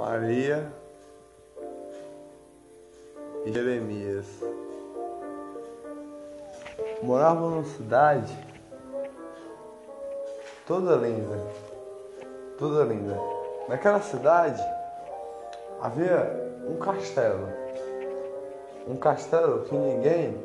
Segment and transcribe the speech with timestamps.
[0.00, 0.66] Maria
[3.44, 4.26] e Jeremias
[7.02, 8.34] moravam numa cidade
[10.66, 11.38] toda linda,
[12.58, 13.14] toda linda.
[13.68, 14.62] Naquela cidade
[15.82, 17.46] havia um castelo,
[18.88, 20.42] um castelo que ninguém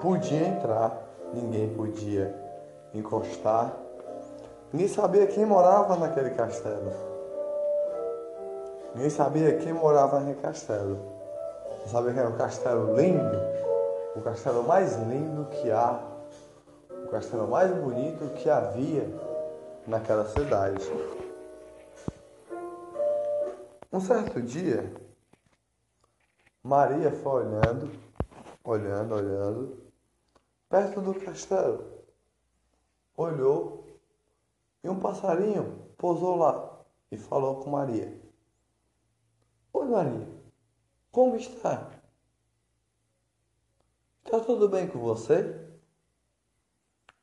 [0.00, 1.02] podia entrar,
[1.34, 2.32] ninguém podia
[2.94, 3.74] encostar,
[4.72, 7.15] ninguém sabia quem morava naquele castelo.
[8.96, 10.98] Ninguém sabia quem morava naquele castelo.
[11.82, 13.36] Você sabia que era um castelo lindo,
[14.16, 16.02] o castelo mais lindo que há,
[17.04, 19.06] o castelo mais bonito que havia
[19.86, 20.82] naquela cidade.
[23.92, 24.90] Um certo dia,
[26.62, 27.90] Maria foi olhando,
[28.64, 29.92] olhando, olhando,
[30.70, 31.84] perto do castelo.
[33.14, 33.84] Olhou
[34.82, 36.80] e um passarinho pousou lá
[37.12, 38.25] e falou com Maria.
[39.86, 40.28] Maria.
[41.10, 41.90] Como está?
[44.24, 45.66] Está tudo bem com você?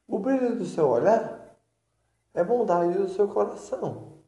[0.07, 1.57] O brilho do seu olhar
[2.33, 4.21] é bondade do seu coração.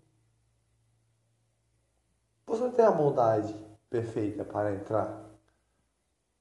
[2.45, 3.53] Você tem a bondade
[3.89, 5.25] perfeita para entrar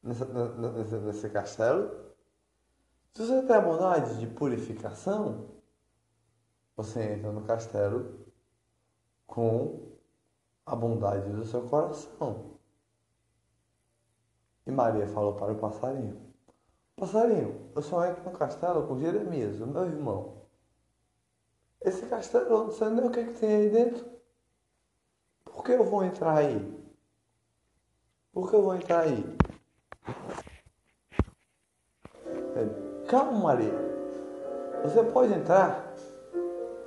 [0.02, 2.14] nesse castelo?
[3.14, 5.48] Se você tem a bondade de purificação,
[6.76, 8.26] você entra no castelo
[9.26, 9.93] com
[10.66, 12.54] a bondade do seu coração.
[14.66, 16.20] E Maria falou para o passarinho:
[16.96, 20.44] Passarinho, eu só entro no castelo com Jeremias, o meu irmão.
[21.80, 24.06] Esse castelo, eu não sei nem o que, é que tem aí dentro.
[25.44, 26.84] Por que eu vou entrar aí?
[28.32, 29.22] Por que eu vou entrar aí?
[33.08, 33.74] Calma, Maria.
[34.82, 35.94] Você pode entrar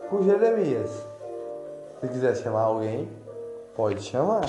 [0.09, 0.89] com Jeremias.
[2.00, 3.10] Se quiser chamar alguém,
[3.77, 4.48] Pode chamar.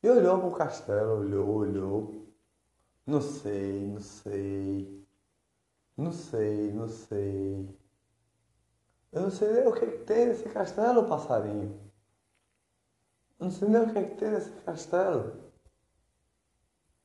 [0.00, 2.32] E olhou para o castelo, olhou, olhou.
[3.04, 5.08] Não sei, não sei.
[5.96, 7.76] Não sei, não sei.
[9.10, 11.76] Eu não sei nem o que, é que tem nesse castelo, passarinho.
[13.40, 15.42] Eu não sei nem o que, é que tem nesse castelo.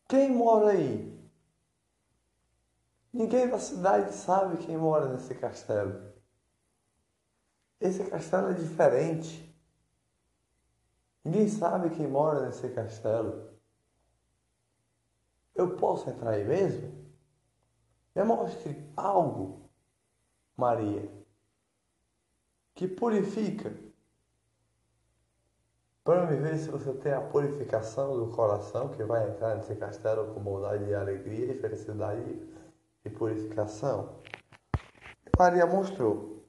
[0.08, 1.20] Quem mora aí?
[3.12, 6.14] Ninguém da cidade sabe quem mora nesse castelo.
[7.80, 9.51] Esse castelo é diferente.
[11.24, 13.52] Ninguém sabe quem mora nesse castelo.
[15.54, 17.02] Eu posso entrar aí mesmo?
[18.16, 19.70] Me mostre algo,
[20.58, 21.10] Maria,
[22.74, 23.74] que purifica.
[26.04, 30.34] Para me ver se você tem a purificação do coração que vai entrar nesse castelo
[30.34, 32.50] com bondade e alegria e felicidade
[33.06, 34.20] e purificação.
[35.38, 36.41] Maria mostrou.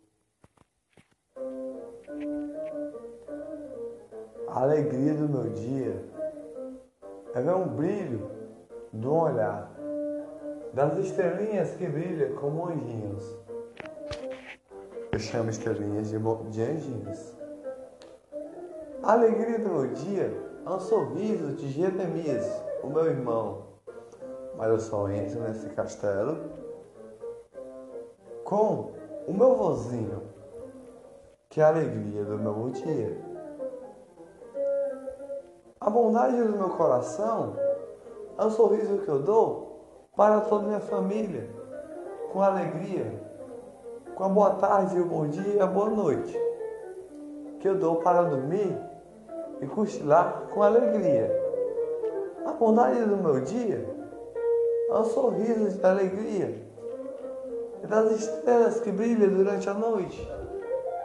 [4.55, 6.05] A alegria do meu dia
[7.35, 8.31] é ver um brilho
[8.93, 9.73] do olhar,
[10.75, 13.35] das estrelinhas que brilham como anjinhos.
[15.11, 16.19] Eu chamo estrelinhas de,
[16.51, 17.35] de anjinhos.
[19.03, 23.63] A alegria do meu dia é um sorriso de Jeremias, o meu irmão.
[24.59, 26.51] Mas eu só entro nesse castelo
[28.45, 28.93] com
[29.27, 30.25] o meu vozinho,
[31.49, 33.32] que é alegria do meu dia.
[35.85, 37.57] A bondade do meu coração
[38.39, 39.81] é o sorriso que eu dou
[40.15, 41.51] para toda a minha família,
[42.33, 43.21] com alegria,
[44.15, 46.39] com a boa tarde, o bom dia e a boa noite,
[47.59, 48.79] que eu dou para dormir
[49.61, 51.29] e cochilar com alegria.
[52.47, 53.85] A bondade do meu dia
[54.89, 56.63] é o sorriso de alegria
[57.83, 60.31] e das estrelas que brilham durante a noite,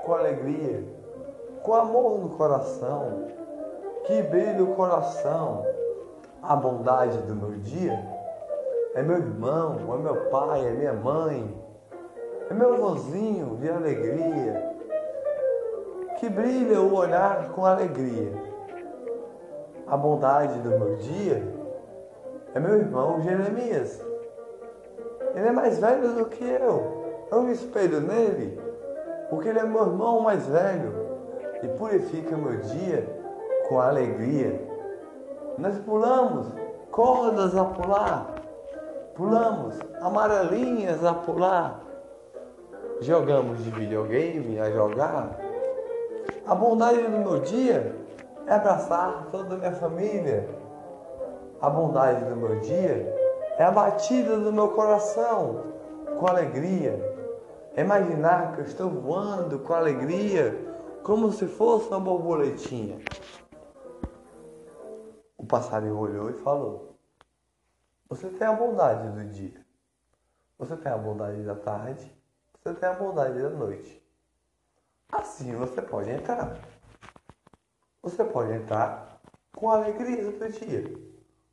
[0.06, 0.84] com alegria,
[1.64, 3.38] com amor no coração
[4.08, 5.66] que brilha o coração.
[6.42, 7.94] A bondade do meu dia
[8.96, 11.62] é meu irmão, é meu pai, é minha mãe,
[12.50, 14.76] é meu vozinho de alegria,
[16.18, 18.32] que brilha o olhar com alegria.
[19.86, 21.44] A bondade do meu dia
[22.56, 24.02] é meu irmão Jeremias.
[25.36, 27.28] Ele é mais velho do que eu.
[27.30, 28.60] Eu me espelho nele,
[29.30, 30.94] porque ele é meu irmão mais velho
[31.62, 33.17] e purifica meu dia
[33.68, 34.62] com alegria.
[35.58, 36.48] Nós pulamos
[36.92, 38.36] cordas a pular,
[39.16, 41.80] pulamos amarelinhas a pular,
[43.02, 45.40] jogamos de videogame a jogar.
[46.46, 47.96] A bondade do meu dia
[48.46, 50.48] é abraçar toda a minha família.
[51.62, 53.14] A bondade do meu dia
[53.58, 55.64] é a batida do meu coração
[56.20, 57.16] com alegria.
[57.76, 60.58] É imaginar que eu estou voando com alegria
[61.04, 62.98] como se fosse uma borboletinha.
[65.48, 67.00] O passarinho olhou e falou:
[68.10, 69.66] Você tem a bondade do dia,
[70.60, 72.14] você tem a bondade da tarde,
[72.52, 74.06] você tem a bondade da noite.
[75.10, 76.60] Assim você pode entrar.
[78.04, 79.22] Você pode entrar
[79.56, 80.84] com alegria do dia,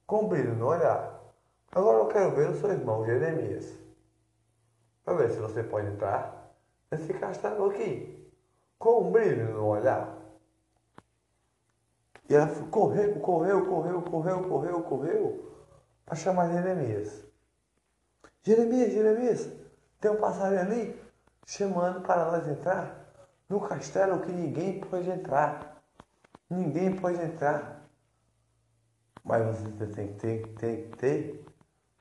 [0.09, 1.23] com brilho no olhar.
[1.71, 3.79] Agora eu quero ver o seu irmão Jeremias.
[5.05, 6.53] Para ver se você pode entrar
[6.91, 8.29] nesse castelo aqui,
[8.77, 10.14] com um brilho no olhar.
[12.29, 15.67] E ela correu, correu, correu, correu, correu, correu,
[16.07, 17.23] para chamar Jeremias.
[18.43, 19.53] Jeremias, Jeremias,
[20.01, 21.03] tem um passarinho ali
[21.47, 23.05] chamando para nós entrar
[23.49, 25.83] no castelo que ninguém pode entrar.
[26.49, 27.87] Ninguém pode entrar.
[29.23, 31.47] Mas você tem que ter, tem que ter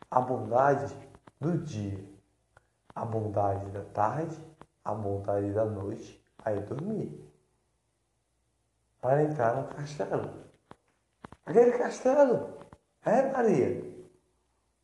[0.09, 0.95] a bondade
[1.39, 2.03] do dia,
[2.95, 4.37] a bondade da tarde,
[4.83, 7.32] a bondade da noite, aí dormir
[9.03, 10.31] para entrar no castelo.
[11.45, 12.57] Aquele castelo,
[13.03, 13.83] é Maria,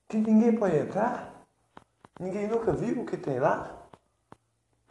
[0.09, 1.47] que ninguém pode entrar,
[2.19, 3.87] ninguém nunca viu o que tem lá.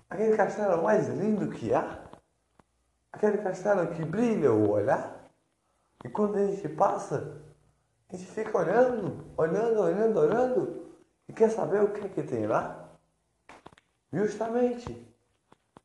[0.08, 2.08] Aquele castelo mais lindo que há,
[3.12, 5.22] aquele castelo que brilha o olhar,
[6.02, 7.42] e quando a gente passa,
[8.08, 10.96] a gente fica olhando, olhando, olhando, olhando,
[11.28, 12.94] e quer saber o que é que tem lá?
[14.10, 15.06] Justamente,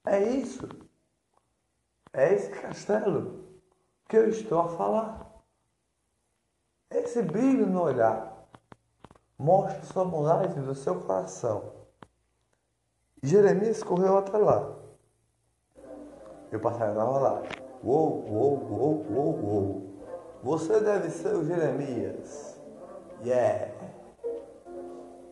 [0.05, 0.65] é isso.
[2.15, 3.43] É esse castelo
[4.07, 5.43] que eu estou a falar.
[6.91, 8.47] Esse brilho no olhar
[9.35, 11.73] mostra sua bondade do seu coração.
[13.23, 14.75] Jeremias correu até lá.
[16.51, 17.41] E o passarinho estava lá.
[17.83, 19.93] Uou, uou, uou, uou, uou.
[20.43, 22.61] Você deve ser o Jeremias.
[23.25, 23.73] Yeah.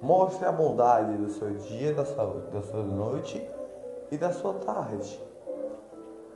[0.02, 3.48] Mostre a bondade do seu dia, da sua, da sua noite
[4.10, 5.31] e da sua tarde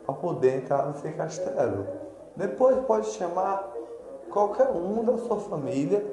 [0.06, 1.88] para poder entrar nesse castelo.
[2.36, 3.72] Depois pode chamar
[4.30, 6.06] qualquer um da sua família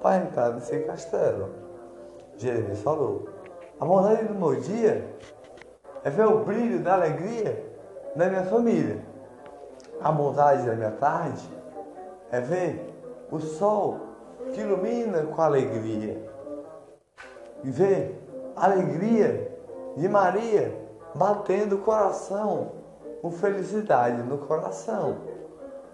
[0.00, 1.50] para entrar nesse castelo.
[2.36, 3.28] Jeremias falou:
[3.80, 5.04] A bondade do meu dia
[6.04, 7.64] é ver o brilho da alegria
[8.14, 9.04] da minha família.
[10.00, 11.48] A bondade da minha tarde
[12.30, 12.94] é ver
[13.30, 13.98] o sol
[14.52, 16.22] que ilumina com alegria.
[17.64, 18.22] E ver
[18.54, 19.50] a alegria
[19.96, 22.72] de Maria batendo o coração
[23.20, 25.18] com felicidade no coração.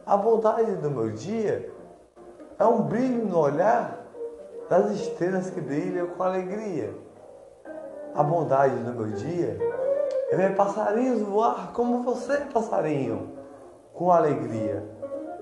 [0.05, 1.71] A bondade do meu dia
[2.59, 4.07] é um brilho no olhar
[4.69, 6.95] das estrelas que brilham com alegria.
[8.15, 9.59] A bondade do meu dia
[10.31, 13.31] é ver passarinhos voar como você, passarinho,
[13.95, 14.83] com alegria.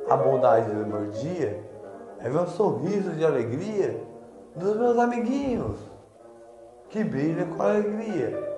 [0.08, 1.64] A bondade do meu dia
[2.18, 4.00] é ver um sorriso de alegria
[4.54, 5.78] dos meus amiguinhos
[6.88, 8.50] que brilham com alegria.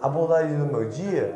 [0.00, 1.34] A bondade do meu dia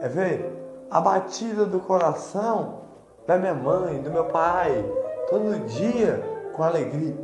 [0.00, 0.51] é ver
[0.92, 2.82] a batida do coração
[3.26, 4.84] da minha mãe, do meu pai,
[5.30, 6.22] todo dia
[6.54, 7.16] com alegria,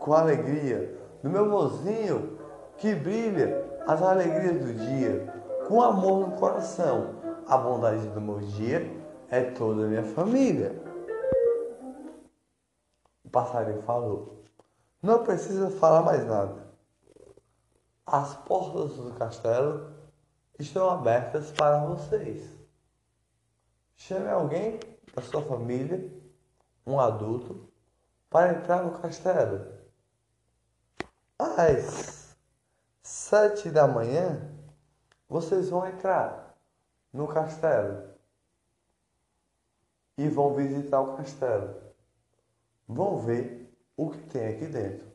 [0.00, 2.36] com alegria, do meu vozinho
[2.76, 5.32] que brilha as alegrias do dia,
[5.68, 7.14] com amor no coração.
[7.46, 8.90] A bondade do meu dia
[9.30, 10.74] é toda a minha família.
[13.24, 14.42] O passarinho falou:
[15.00, 16.66] Não precisa falar mais nada.
[18.04, 19.92] As portas do castelo
[20.58, 22.63] estão abertas para vocês.
[23.96, 24.80] Chame alguém
[25.14, 26.12] da sua família,
[26.86, 27.72] um adulto,
[28.28, 29.72] para entrar no castelo.
[31.38, 32.36] Às
[33.02, 34.50] sete da manhã,
[35.28, 36.56] vocês vão entrar
[37.12, 38.10] no castelo
[40.18, 41.80] e vão visitar o castelo.
[42.86, 45.06] Vão ver o que tem aqui dentro.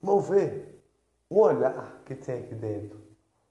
[0.00, 0.82] Vão ver
[1.28, 2.98] o olhar que tem aqui dentro.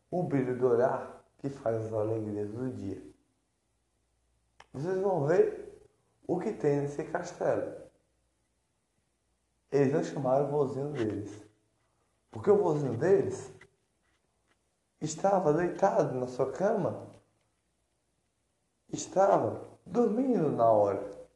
[0.09, 3.16] O brilho do olhar que faz as alegrias do dia
[4.77, 5.75] vocês vão ver
[6.27, 7.75] o que tem nesse castelo.
[9.71, 11.43] Eles não chamaram o vozinho deles.
[12.29, 13.51] Porque o vozinho deles
[15.01, 17.07] estava deitado na sua cama,
[18.89, 21.27] estava dormindo na hora.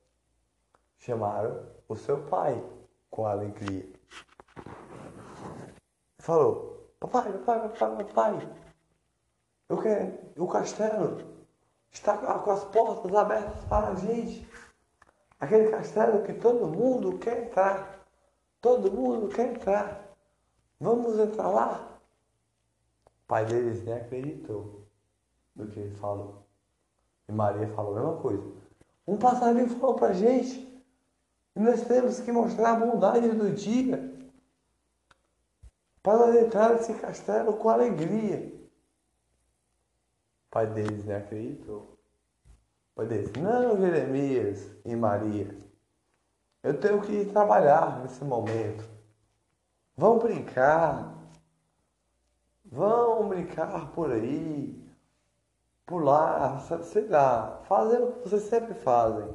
[1.00, 2.63] Chamaram o seu pai
[3.10, 3.91] com alegria.
[6.19, 8.55] Falou: Papai, papai, papai, papai,
[9.67, 11.40] eu quero o castelo
[11.91, 14.48] está com as portas abertas para a gente.
[15.39, 18.00] Aquele castelo que todo mundo quer entrar.
[18.62, 20.15] Todo mundo quer entrar.
[20.79, 22.00] Vamos entrar lá?
[23.05, 24.86] O pai deles nem acreditou
[25.55, 26.43] no que ele falou.
[27.27, 28.43] E Maria falou a mesma coisa.
[29.07, 30.67] Um passarinho falou para a gente.
[31.55, 34.12] E nós temos que mostrar a bondade do dia.
[36.01, 38.61] Para nós entrar nesse castelo com alegria.
[40.51, 41.98] Pai deles não acreditou.
[42.91, 45.58] O pai deles, não, Jeremias e Maria,
[46.62, 48.88] eu tenho que trabalhar nesse momento.
[49.98, 51.17] Vamos brincar.
[52.65, 54.79] Vamos brincar por aí.
[55.86, 59.34] Pular, sei lá, fazer o que vocês sempre fazem.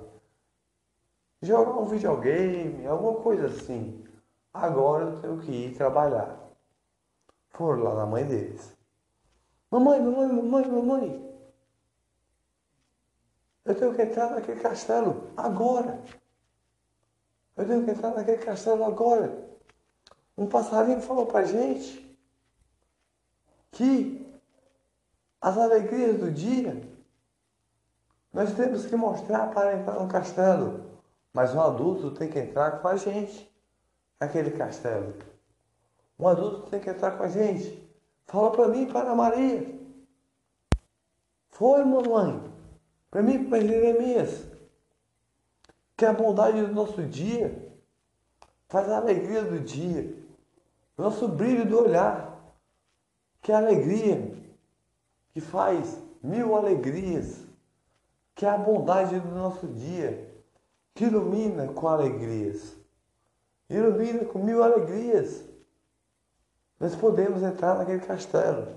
[1.42, 4.04] Jogar um videogame, alguma coisa assim.
[4.52, 6.38] Agora eu tenho que ir trabalhar.
[7.50, 8.75] Foram lá na mãe deles.
[9.70, 11.26] Mamãe, mamãe, mamãe, mamãe.
[13.64, 16.00] Eu tenho que entrar naquele castelo agora.
[17.56, 19.44] Eu tenho que entrar naquele castelo agora.
[20.38, 22.16] Um passarinho falou pra gente
[23.72, 24.24] que
[25.40, 26.80] as alegrias do dia
[28.32, 30.84] nós temos que mostrar para entrar no castelo.
[31.32, 33.50] Mas um adulto tem que entrar com a gente
[34.20, 35.14] naquele castelo.
[36.18, 37.85] Um adulto tem que entrar com a gente.
[38.26, 39.76] Fala para mim, para Maria.
[41.50, 42.42] Foi, mamãe.
[43.10, 44.46] Para mim, para Jeremias.
[45.96, 47.72] Que a bondade do nosso dia
[48.68, 50.14] faz a alegria do dia.
[50.98, 52.36] Nosso brilho do olhar.
[53.40, 54.34] Que a alegria
[55.32, 57.44] que faz mil alegrias.
[58.34, 60.34] Que é a bondade do nosso dia.
[60.94, 62.76] Que ilumina com alegrias.
[63.70, 65.44] Ilumina com mil alegrias.
[66.78, 68.74] Nós podemos entrar naquele castelo.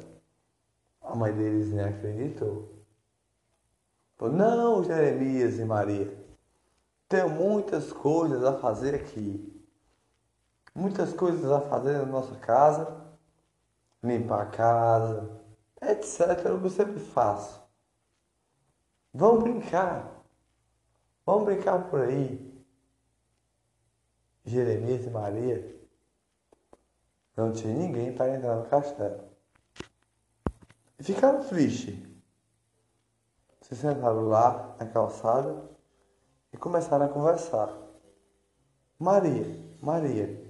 [1.02, 2.70] A mãe deles nem acreditou.
[4.18, 6.18] Falou, não, Jeremias e Maria.
[7.10, 9.66] Tenho muitas coisas a fazer aqui.
[10.74, 13.06] Muitas coisas a fazer na nossa casa.
[14.02, 15.30] Limpar a casa,
[15.82, 16.52] etc.
[16.54, 17.62] O que eu sempre faço.
[19.14, 20.24] Vamos brincar.
[21.26, 22.50] Vamos brincar por aí.
[24.46, 25.79] Jeremias e Maria
[27.36, 29.24] não tinha ninguém para entrar no castelo.
[31.00, 31.98] E ficaram tristes.
[33.62, 35.70] Se sentaram lá na calçada
[36.52, 37.72] e começaram a conversar.
[38.98, 39.46] Maria,
[39.82, 40.44] Maria,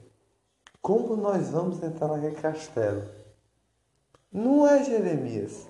[0.81, 3.03] como nós vamos entrar naquele castelo?
[4.31, 5.67] Não é Jeremias.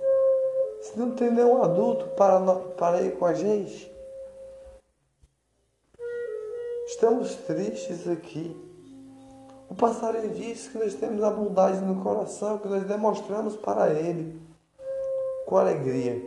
[0.81, 3.91] Se não tem nenhum adulto para, para ir com a gente.
[6.85, 8.68] Estamos tristes aqui.
[9.69, 14.41] O passarinho diz que nós temos a bondade no coração, que nós demonstramos para ele
[15.45, 16.19] com alegria.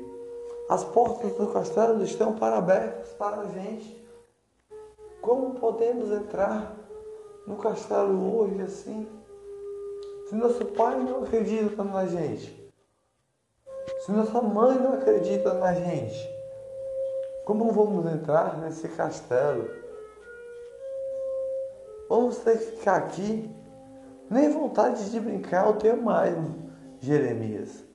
[0.69, 4.01] As portas do castelo estão para abertas para a gente.
[5.21, 6.73] Como podemos entrar
[7.47, 9.09] no castelo hoje assim?
[10.29, 12.73] Se nosso pai não acredita na gente,
[14.07, 16.31] se nossa mãe não acredita na gente,
[17.45, 19.82] como vamos entrar nesse castelo?
[22.13, 23.51] Vamos ter que ficar aqui.
[24.29, 26.37] Nem vontade de brincar eu tenho mais,
[27.01, 27.87] Jeremias.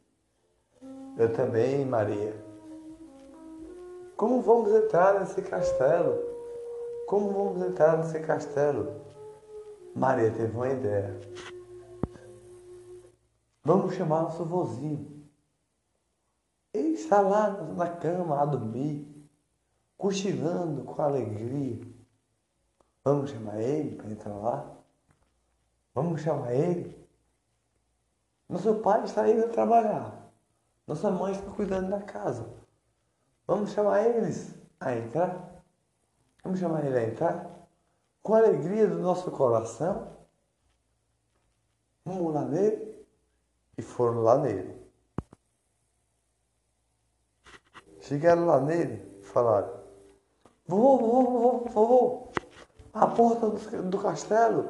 [1.16, 2.34] Eu também, Maria.
[4.16, 6.18] Como vamos entrar nesse castelo?
[7.06, 8.92] Como vamos entrar nesse castelo?
[9.94, 11.22] Maria teve uma ideia.
[13.64, 15.30] Vamos chamar nosso vozinho.
[16.74, 19.30] Ele está lá na cama a dormir,
[19.96, 21.97] cochilando com alegria.
[23.08, 24.70] Vamos chamar ele para entrar lá?
[25.96, 27.08] Vamos chamar ele?
[28.50, 30.30] Nosso pai está indo trabalhar.
[30.86, 32.46] Nossa mãe está cuidando da casa.
[33.48, 35.64] Vamos chamar eles a entrar?
[36.44, 37.50] Vamos chamar ele a entrar?
[38.22, 40.12] Com a alegria do nosso coração?
[42.04, 43.08] Vamos lá nele?
[43.78, 44.86] E foram lá nele.
[48.02, 49.80] Chegaram lá nele e falaram:
[50.68, 52.32] Vovô, vovô, vovô, vovô,
[52.94, 54.70] a porta do, castelo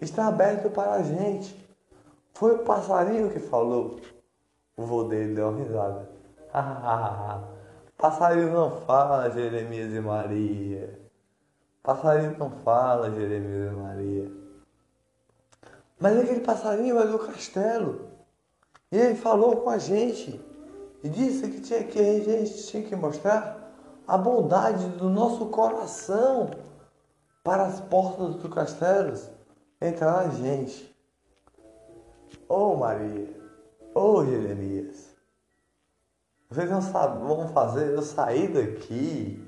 [0.00, 1.56] está aberta para a gente.
[2.32, 4.00] Foi o passarinho que falou.
[4.76, 6.08] O vô dele deu uma risada.
[7.96, 10.98] passarinho não fala, Jeremias e Maria.
[11.82, 14.32] Passarinho não fala, Jeremias e Maria.
[15.98, 18.08] Mas aquele passarinho é do castelo.
[18.90, 20.40] E ele falou com a gente.
[21.02, 23.64] E disse que, tinha, que a gente tinha que mostrar
[24.06, 26.50] a bondade do nosso coração
[27.44, 29.12] para as portas do castelo
[29.80, 30.96] a gente.
[32.48, 33.28] Oh Maria,
[33.94, 35.14] oh Jeremias,
[36.48, 39.46] vocês não sabem, vão fazer eu sair daqui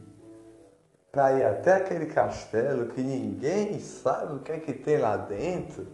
[1.11, 5.87] para ir até aquele castelo que ninguém sabe o que é que tem lá dentro.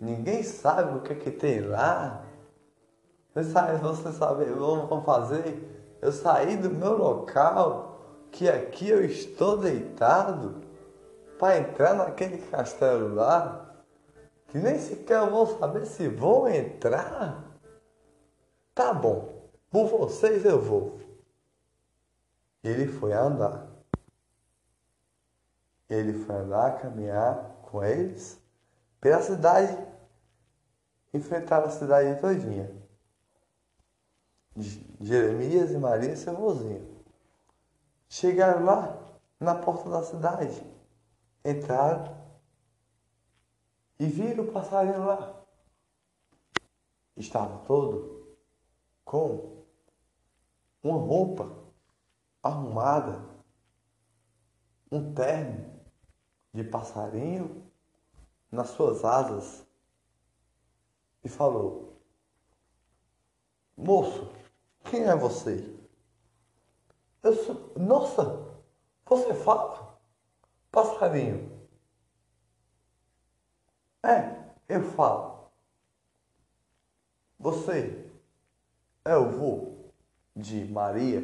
[0.00, 2.24] Ninguém sabe o que é que tem lá.
[3.34, 5.62] Vocês sabem, vocês sabem, vão fazer
[6.00, 7.91] eu sair do meu local
[8.32, 10.62] que aqui eu estou deitado
[11.38, 13.84] para entrar naquele castelo lá,
[14.48, 17.44] que nem sequer eu vou saber se vou entrar.
[18.74, 20.98] Tá bom, Por vocês eu vou.
[22.64, 23.66] Ele foi andar.
[25.88, 28.40] Ele foi andar, caminhar com eles
[29.00, 29.76] pela cidade,
[31.12, 32.70] enfrentar a cidade todinha.
[35.00, 36.91] Jeremias e Maria, seu vozinho.
[38.12, 40.62] Chegaram lá, na porta da cidade.
[41.42, 42.14] Entraram
[43.98, 45.42] e viram o passarinho lá.
[47.16, 48.36] Estava todo
[49.02, 49.64] com
[50.82, 51.56] uma roupa
[52.42, 53.26] arrumada,
[54.90, 55.80] um terno
[56.52, 57.66] de passarinho
[58.50, 59.66] nas suas asas
[61.24, 61.98] e falou:
[63.74, 64.30] Moço,
[64.84, 65.81] quem é você?
[67.22, 67.72] Eu sou.
[67.76, 68.52] Nossa,
[69.06, 69.98] você fala?
[70.70, 71.50] Passarinho.
[74.02, 75.50] É, eu falo.
[77.38, 78.10] Você
[79.04, 79.72] é o vô
[80.34, 81.20] de Maria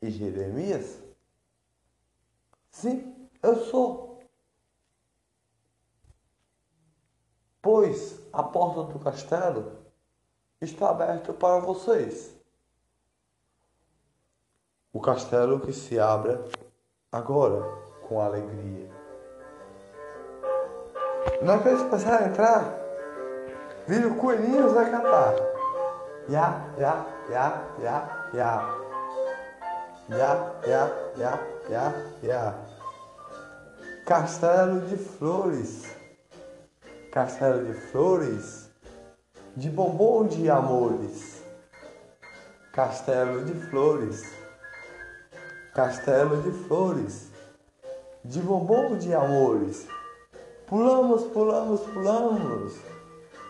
[0.00, 0.98] e Jeremias?
[2.70, 4.20] Sim, eu sou.
[7.62, 9.86] Pois a porta do castelo
[10.60, 12.41] está aberta para vocês.
[14.94, 16.44] O castelo que se abra
[17.10, 17.62] agora
[18.06, 18.90] com alegria.
[21.40, 22.78] Na hora que eles começaram a entrar,
[23.88, 25.34] viram coelhinhos a cantar.
[26.28, 28.82] Ya, ya, ya, ya, ya.
[30.10, 31.38] Ya, ya, ya,
[31.70, 32.54] ya, ya.
[34.04, 35.86] Castelo de flores.
[37.12, 38.70] Castelo de flores.
[39.56, 41.42] De bombom de amores.
[42.72, 44.41] Castelo de flores.
[45.74, 47.30] Castelo de flores.
[48.22, 49.86] De bombom de amores.
[50.66, 52.74] Pulamos, pulamos, pulamos.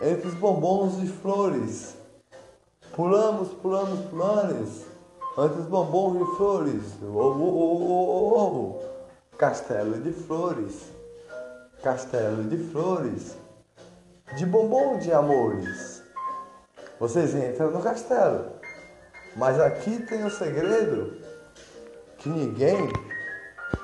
[0.01, 1.97] Entre os bombons de flores.
[2.95, 4.85] Pulamos, pulamos, pulamos
[5.37, 6.83] Antes bombons de flores.
[7.01, 10.93] Oh, oh, oh, oh, Castelo de flores.
[11.83, 13.35] Castelo de flores.
[14.37, 16.01] De bombom de amores.
[16.97, 18.53] Vocês entram no castelo.
[19.35, 21.22] Mas aqui tem um segredo
[22.23, 22.89] que ninguém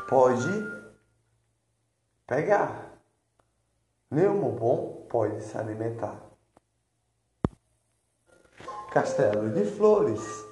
[0.07, 0.49] pode
[2.25, 2.97] pegar.
[4.09, 6.19] Nenhum bombom pode se alimentar.
[8.91, 10.49] Castelo de flores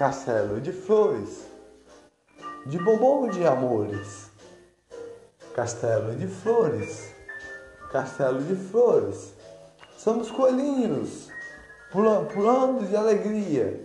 [0.00, 1.46] castelo de flores,
[2.64, 4.30] de bombom de amores,
[5.54, 7.14] castelo de flores,
[7.92, 9.34] castelo de flores.
[9.98, 11.28] Somos coelhinhos
[11.92, 13.78] pulando, pulando de alegria,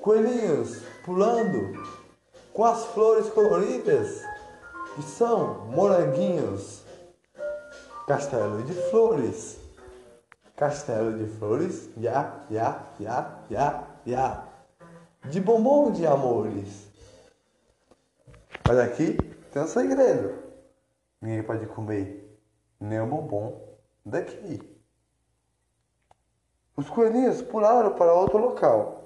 [0.00, 1.82] coelhinhos pulando
[2.52, 4.22] com as flores coloridas
[4.94, 6.82] que são moranguinhos.
[8.06, 9.58] Castelo de flores,
[10.56, 14.52] castelo de flores, ya, ya, ya, ya, ya
[15.30, 16.88] de bombom de amores.
[18.66, 19.16] Mas aqui
[19.52, 20.42] tem um segredo.
[21.20, 22.38] Ninguém pode comer
[22.80, 24.60] nenhum bombom daqui.
[26.76, 29.01] Os coelhinhos pularam para outro local.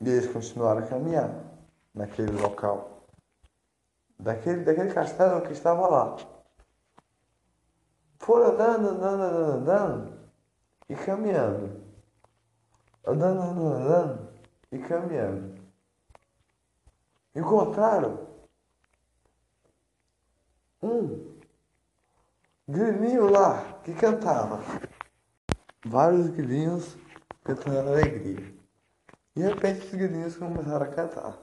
[0.00, 1.30] E eles continuaram a caminhar
[1.94, 3.06] naquele local.
[4.18, 6.16] Daquele, daquele castelo que estava lá.
[8.18, 10.18] Foram andando, andando, andando, andando
[10.88, 11.86] e caminhando
[13.06, 14.28] andando, andando, andando
[14.72, 15.54] e caminhando.
[17.34, 18.26] Encontraram
[20.82, 21.38] um
[22.66, 24.60] grilinho lá que cantava.
[25.84, 26.96] Vários grilinhos
[27.44, 28.55] cantando alegria.
[29.36, 31.38] E de repente os grilinhos começaram a cantar.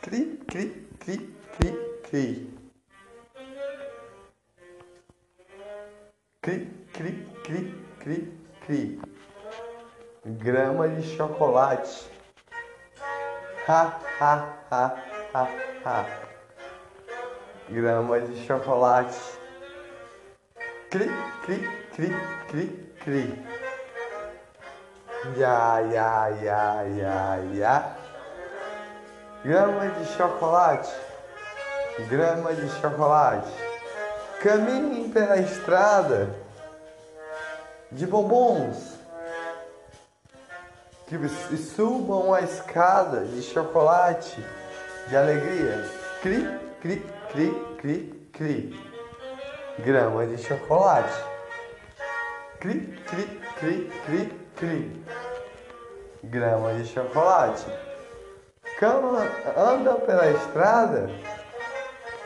[0.00, 2.58] Cri, cri, cri, cri, cri.
[6.40, 9.12] Cri, cri, cri, cri, cri
[10.24, 12.10] grama de chocolate.
[13.66, 14.96] Ha, ha, ha,
[15.34, 15.48] ha,
[15.84, 16.06] ha.
[17.68, 19.16] Grama de chocolate.
[20.90, 21.08] Cri,
[21.44, 22.10] cri, cri,
[22.48, 22.66] cri,
[23.00, 23.51] cri.
[25.36, 27.96] Ya, ya, ya, ya, ya.
[29.44, 30.90] Grama de chocolate.
[32.10, 33.48] Grama de chocolate.
[34.42, 36.34] Caminhe pela estrada
[37.92, 38.98] de bombons
[41.06, 44.44] que subam a escada de chocolate
[45.08, 45.84] de alegria.
[46.20, 46.48] Cri,
[46.80, 48.80] cri, cri, cri, cri.
[49.78, 51.12] Grama de chocolate.
[52.58, 55.04] Cri, cri, cri, cri, cri.
[56.22, 57.66] Grama de chocolate.
[58.78, 59.22] Cama
[59.56, 61.08] anda pela estrada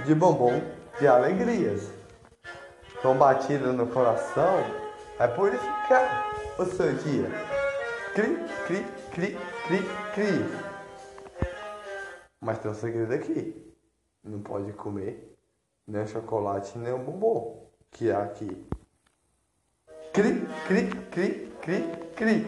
[0.05, 0.61] de bombom
[1.01, 1.90] de alegrias.
[3.01, 4.62] Com batida no coração,
[5.16, 7.31] vai purificar o seu dia.
[8.14, 9.83] Cri, cri, cri, cri,
[10.14, 11.46] cri.
[12.38, 13.75] Mas tem um segredo aqui.
[14.22, 15.35] Não pode comer
[15.87, 18.66] nem chocolate nem bombom que é aqui.
[20.12, 22.47] Cri, cri, cri, cri, cri.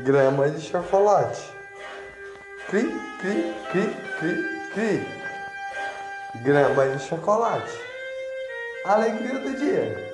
[0.00, 1.42] Grama de chocolate.
[2.68, 2.84] Cri,
[3.20, 4.34] cri, cri, cri,
[4.74, 5.08] cri.
[6.44, 7.80] Grama de chocolate.
[8.84, 10.12] Alegria do dia.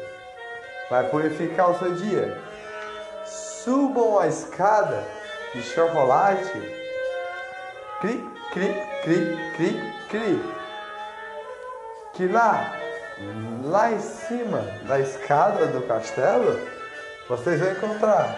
[0.89, 2.39] Vai purificar o seu dia.
[3.27, 5.05] Subam a escada
[5.53, 6.53] de chocolate.
[8.01, 10.63] Cri, cri, cri, cri, cri.
[12.15, 12.73] Que lá,
[13.65, 16.61] lá em cima da escada do castelo,
[17.33, 18.37] vocês vão encontrar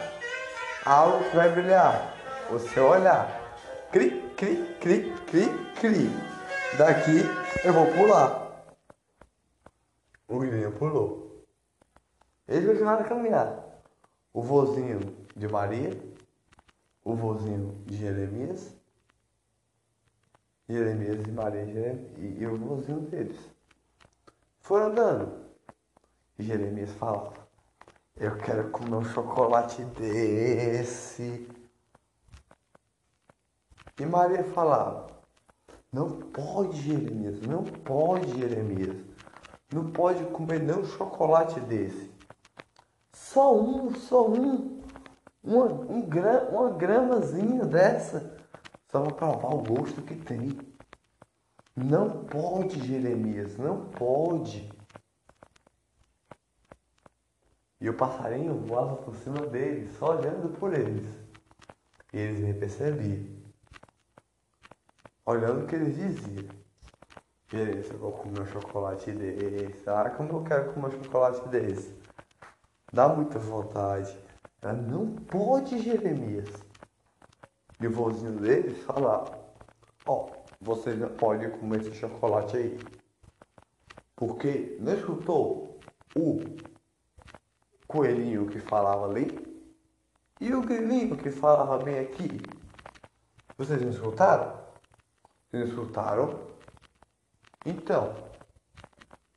[0.87, 2.14] algo que vai brilhar.
[2.72, 3.59] Seu olhar.
[3.90, 5.48] Cri, cri, cri, cri,
[5.80, 6.11] cri.
[6.78, 7.22] Daqui
[7.64, 8.64] eu vou pular.
[10.28, 11.44] O menino pulou.
[12.46, 13.64] Eles continuaram a caminhar.
[14.33, 15.00] O vozinho
[15.35, 15.90] de Maria,
[17.02, 18.76] o vozinho de Jeremias,
[20.68, 23.40] Jeremias e Maria e, e o vozinho deles.
[24.61, 25.46] Foram andando.
[26.38, 27.43] E Jeremias falava,
[28.16, 31.48] eu quero comer um chocolate desse.
[33.98, 35.07] E Maria falava,
[35.92, 38.96] não pode, Jeremias, não pode, Jeremias.
[39.72, 42.11] Não pode comer nem um chocolate desse.
[43.12, 44.83] Só um, só um.
[45.42, 48.37] Uma, um gra, uma gramazinha dessa.
[48.90, 50.57] Só para provar o gosto que tem.
[51.77, 54.70] Não pode, Jeremias, não pode.
[57.85, 61.07] E o passarinho voava por cima deles, só olhando por eles.
[62.14, 63.27] E eles nem percebiam.
[65.27, 66.49] Olhando o que eles diziam.
[67.53, 69.87] Beleza, eu vou comer um chocolate desse.
[69.87, 71.94] Ah, como eu quero comer um chocolate desse.
[72.90, 74.18] Dá muita vontade.
[74.62, 76.49] Ela não pode, Jeremias.
[77.79, 79.38] E o vozinho deles falava,
[80.07, 82.79] ó, oh, você não pode comer esse chocolate aí.
[84.16, 85.79] Porque não escutou
[86.16, 86.40] o
[87.94, 89.54] coelhinho que falava ali
[90.40, 92.40] e o grilinho que falava bem aqui.
[93.57, 94.59] Vocês não escutaram?
[95.48, 96.40] Vocês escutaram?
[97.64, 98.12] Então,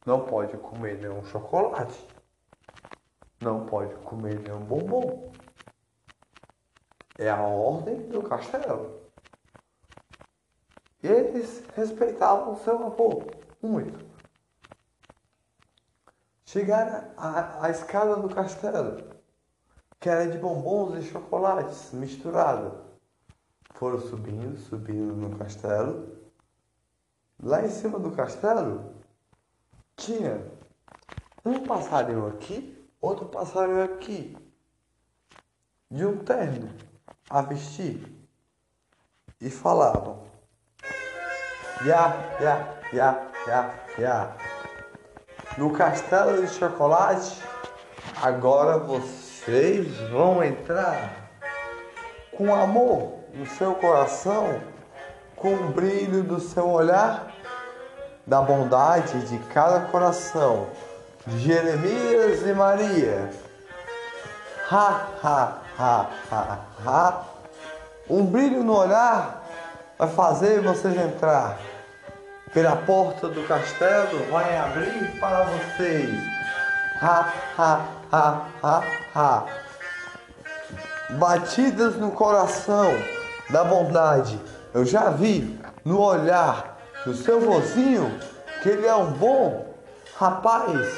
[0.03, 2.03] não pode comer nenhum chocolate.
[3.39, 5.31] Não pode comer nenhum bombom.
[7.19, 9.03] É a ordem do castelo.
[11.03, 13.21] Eles respeitavam seu avô
[13.61, 14.06] muito.
[16.57, 19.03] Chegaram à, à escada do castelo,
[19.99, 22.73] que era de bombons e chocolates misturados.
[23.75, 26.17] Foram subindo, subindo no castelo.
[27.43, 28.91] Lá em cima do castelo
[29.95, 30.51] tinha
[31.45, 34.35] um passarinho aqui, outro passarinho aqui,
[35.91, 36.73] de um terno
[37.29, 38.11] a vestir.
[39.39, 40.23] E falavam:
[41.85, 44.46] Ya, ya, ya, ya, ya.
[45.57, 47.41] No castelo de chocolate,
[48.21, 51.31] agora vocês vão entrar
[52.31, 54.61] com amor no seu coração,
[55.35, 57.31] com o brilho do seu olhar,
[58.25, 60.67] da bondade de cada coração,
[61.25, 63.31] de Jeremias e Maria.
[64.69, 67.23] Ha, ha, ha, ha, ha.
[68.07, 69.43] Um brilho no olhar
[69.97, 71.57] vai fazer vocês entrar
[72.57, 76.09] pela porta do castelo, vai abrir para vocês.
[76.99, 79.45] Ha, ha, ha, ha, ha.
[81.19, 82.89] Batidas no coração
[83.51, 84.41] da bondade.
[84.73, 88.11] Eu já vi no olhar do seu vozinho
[88.63, 89.75] que ele é um bom
[90.17, 90.89] rapaz,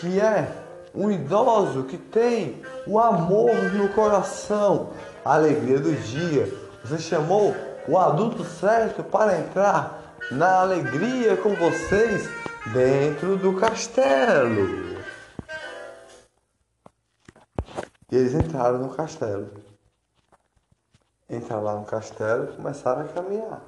[0.00, 0.46] que é
[0.94, 4.90] um idoso que tem o amor no coração,
[5.24, 6.52] a alegria do dia.
[6.84, 7.56] Você chamou
[7.88, 9.97] o adulto certo para entrar
[10.30, 12.28] na alegria com vocês
[12.72, 14.98] dentro do castelo.
[18.10, 19.50] E eles entraram no castelo.
[21.28, 23.62] Entraram lá no castelo e começaram a caminhar.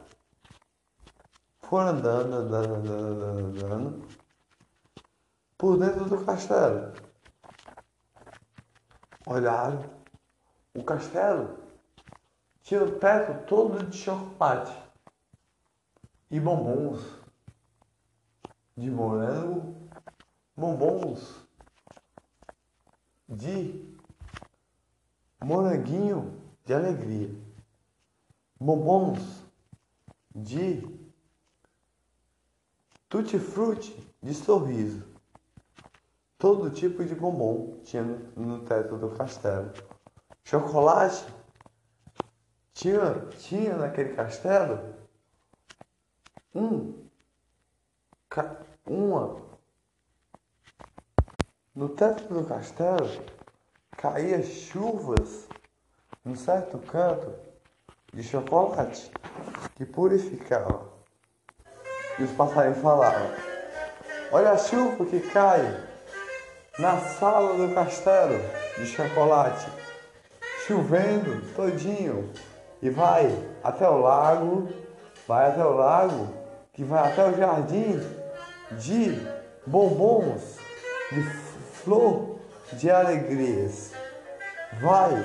[1.62, 4.09] Foram andando, andando, andando, andando, andando
[5.57, 6.92] por dentro do castelo.
[9.27, 9.85] Olharam.
[10.75, 11.59] O castelo
[12.62, 14.89] tinha o teto todo de chocolate
[16.31, 17.01] e bombons.
[18.77, 19.88] De morango,
[20.57, 21.47] bombons.
[23.29, 23.85] De
[25.43, 27.35] moranguinho de alegria,
[28.59, 29.45] bombons
[30.35, 30.83] de
[33.09, 35.11] tutti-frutti de sorriso,
[36.40, 39.71] Todo tipo de bombom tinha no teto do castelo.
[40.43, 41.27] Chocolate
[42.73, 44.95] tinha, tinha naquele castelo
[46.54, 46.94] um,
[48.86, 49.36] uma.
[51.74, 53.08] No teto do castelo
[53.96, 55.46] caía chuvas
[56.24, 57.32] num certo canto
[58.12, 59.10] de chocolate
[59.76, 60.88] que purificava.
[62.18, 63.30] E os passarinhos falavam:
[64.32, 65.60] Olha a chuva que cai
[66.78, 68.38] na sala do castelo
[68.76, 69.66] de chocolate,
[70.66, 72.30] chovendo todinho,
[72.82, 73.26] e vai
[73.62, 74.68] até o lago,
[75.26, 76.39] vai até o lago,
[76.72, 78.00] que vai até o jardim
[78.72, 79.26] de
[79.66, 80.59] bombons,
[81.11, 81.22] de
[81.83, 82.37] flor
[82.72, 83.92] de alegrias.
[84.80, 85.24] Vai,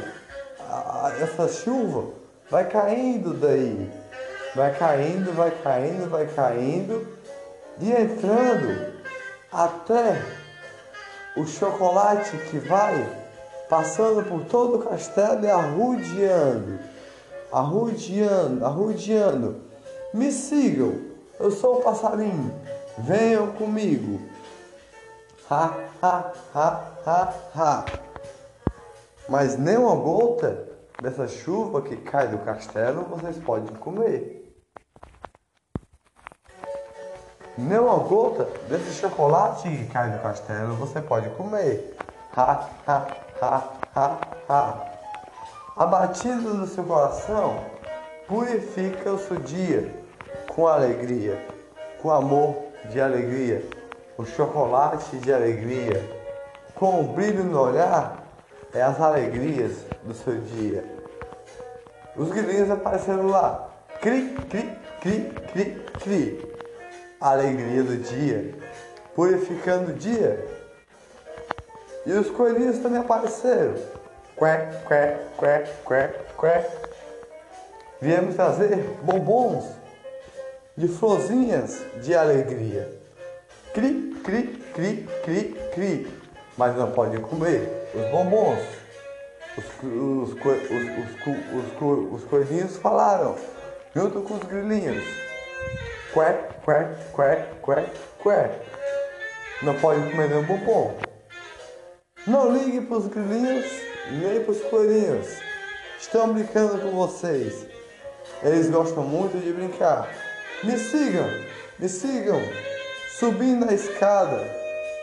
[1.21, 2.09] essa chuva
[2.49, 3.91] vai caindo daí,
[4.55, 7.07] vai caindo, vai caindo, vai caindo
[7.79, 8.93] e entrando
[9.51, 10.21] até
[11.37, 13.25] o chocolate que vai
[13.69, 16.79] passando por todo o castelo e arrudeando,
[17.51, 19.61] arrudeando, arrudeando.
[20.13, 22.53] Me sigam, eu sou o passarinho,
[22.97, 24.21] venham comigo.
[25.49, 27.85] Ha, ha, ha, ha, ha.
[29.29, 30.67] Mas nem uma gota
[31.01, 34.55] dessa chuva que cai do castelo vocês podem comer.
[37.57, 41.95] Nem uma gota desse chocolate que cai do castelo você pode comer.
[42.35, 43.07] Ha, ha,
[43.41, 44.17] ha, ha,
[44.49, 44.91] ha.
[45.77, 47.63] A batida do seu coração
[48.27, 50.04] purifica o seu dia
[50.55, 51.37] com alegria,
[52.01, 52.55] com amor
[52.89, 53.61] de alegria,
[54.17, 56.01] o chocolate de alegria,
[56.73, 58.23] com o brilho no olhar
[58.73, 60.83] é as alegrias do seu dia.
[62.15, 63.69] Os grilinhos apareceram lá.
[64.01, 66.55] Cri, cri, cri, cri, cri
[67.19, 68.55] alegria do dia,
[69.13, 70.45] purificando o dia.
[72.05, 73.75] E os coelhinhos também apareceram.
[74.37, 76.69] Qué, qué, qué, qué, qué.
[77.99, 79.84] Viemos trazer bombons
[80.77, 82.89] de florzinhas de alegria.
[83.73, 86.07] Cri, cri, cri, cri, cri.
[86.57, 88.59] Mas não pode comer os bombons.
[89.57, 93.35] Os, os, os, os, os coelhinhos falaram,
[93.95, 95.03] junto com os grilinhos.
[96.13, 97.89] Qué, qué, qué, qué,
[98.21, 98.61] qué.
[99.63, 100.97] Não pode comer nenhum bombom.
[102.27, 103.65] Não ligue para os grilinhos
[104.11, 105.27] nem para os coelhinhos.
[105.99, 107.65] Estão brincando com vocês.
[108.43, 110.09] Eles gostam muito de brincar.
[110.63, 111.29] Me sigam,
[111.77, 112.41] me sigam.
[113.19, 114.43] Subindo a escada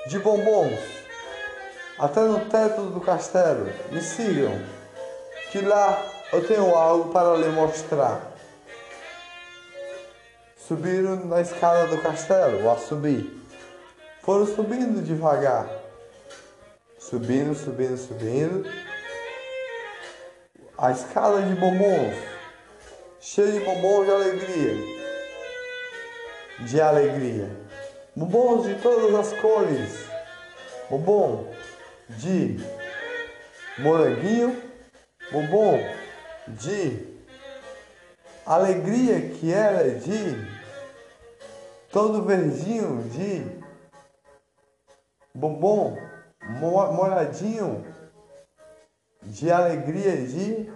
[0.06, 0.78] de bombons
[1.98, 3.72] até no teto do castelo.
[3.90, 4.52] Me sigam,
[5.50, 8.32] que lá eu tenho algo para lhe mostrar.
[10.56, 13.40] Subiram na escada do castelo, a subir.
[14.22, 15.68] Foram subindo devagar.
[16.98, 18.70] Subindo, subindo, subindo.
[20.78, 22.16] A escada de bombons.
[23.20, 24.91] Cheia de bombons de alegria.
[26.68, 27.50] De alegria.
[28.14, 30.06] Bombons de todas as cores.
[30.90, 31.52] Bombom
[32.08, 32.56] de
[33.78, 34.62] moranguinho.
[35.32, 35.78] Bombom
[36.48, 37.12] de
[38.44, 40.62] alegria que era de
[41.90, 43.62] todo verdinho de
[45.34, 45.96] bombom,
[46.60, 47.84] molhadinho
[49.22, 50.72] de alegria de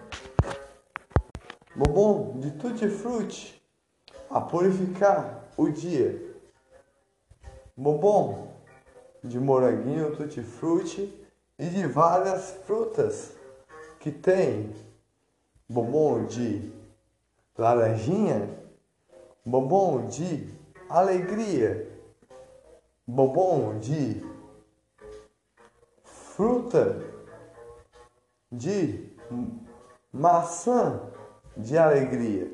[1.75, 3.61] bombom de tutti frutti
[4.31, 6.35] a purificar o dia.
[7.77, 8.49] Bombom
[9.23, 11.12] de moranguinho, tutti frutti
[11.59, 13.33] e de várias frutas
[13.99, 14.73] que tem
[15.69, 16.73] bombom de
[17.57, 18.49] laranjinha,
[19.45, 20.49] bombom de
[20.88, 21.90] alegria,
[23.07, 24.23] bombom de
[26.05, 27.03] fruta,
[28.53, 29.11] de
[30.12, 31.01] maçã
[31.57, 32.51] de alegria.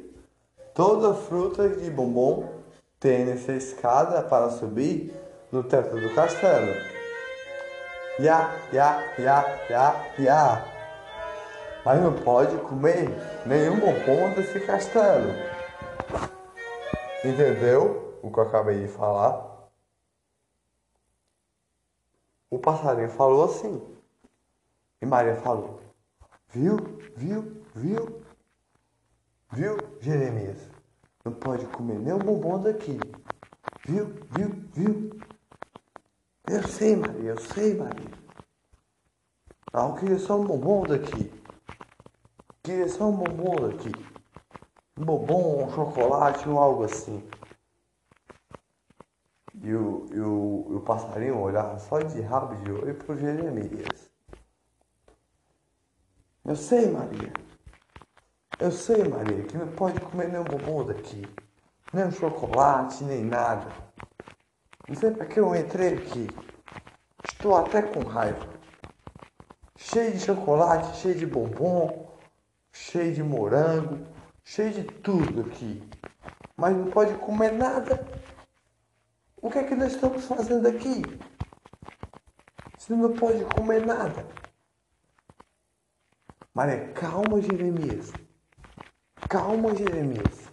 [0.75, 2.52] Toda fruta de bombom
[3.03, 5.12] tem nessa escada para subir
[5.51, 6.73] no teto do castelo.
[8.21, 10.73] Ya, ya, ya, ya, ya
[11.85, 13.09] mas não pode comer
[13.45, 15.33] nenhum bombom desse castelo.
[17.25, 19.69] Entendeu o que eu acabei de falar?
[22.49, 23.83] O passarinho falou assim.
[25.01, 25.81] E Maria falou:
[26.49, 26.77] Viu,
[27.17, 28.23] viu, viu,
[29.51, 30.72] viu, Jeremias?
[31.25, 32.99] Não pode comer nenhum bombom daqui.
[33.87, 35.11] Viu, viu, viu?
[36.49, 38.11] Eu sei, Maria, eu sei, Maria.
[39.73, 41.33] Ah, eu queria só um bombom daqui.
[42.63, 43.93] Queria só um bombom aqui.
[44.99, 47.23] Um bombom, um chocolate ou algo assim.
[49.63, 54.11] e o, e o, o passarinho olhava só de rabo de olho pro Jeremias.
[56.45, 57.33] Eu sei, Maria.
[58.59, 61.23] Eu sei, Maria, que não pode comer nenhum bombom daqui.
[61.93, 63.67] Nem um chocolate, nem nada.
[64.88, 66.29] Não sei para que eu entrei aqui.
[67.25, 68.49] Estou até com raiva.
[69.77, 72.09] Cheio de chocolate, cheio de bombom,
[72.71, 74.07] cheio de morango,
[74.45, 75.83] cheio de tudo aqui.
[76.57, 78.07] Mas não pode comer nada.
[79.41, 81.03] O que é que nós estamos fazendo aqui?
[82.79, 84.27] Você não pode comer nada.
[86.55, 88.12] Maria, calma, Jeremias.
[89.33, 90.53] Calma, Jeremias.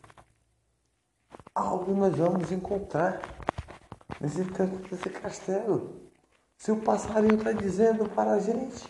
[1.54, 3.20] Algo nós vamos encontrar
[4.22, 6.10] nesse canto desse castelo.
[6.56, 8.88] Se o passarinho está dizendo para a gente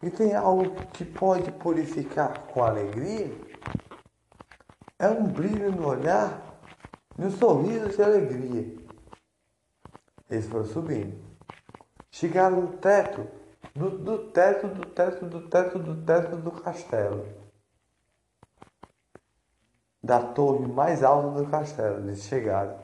[0.00, 3.30] que tem algo que pode purificar com alegria,
[4.98, 6.60] é um brilho no olhar
[7.16, 8.76] um sorriso de alegria.
[10.28, 11.16] Eles foram subindo.
[12.10, 13.24] Chegaram no teto,
[13.72, 17.37] do, do teto, do teto, do teto, do teto do castelo.
[20.08, 21.98] Da torre mais alta do castelo.
[21.98, 22.78] Eles chegaram.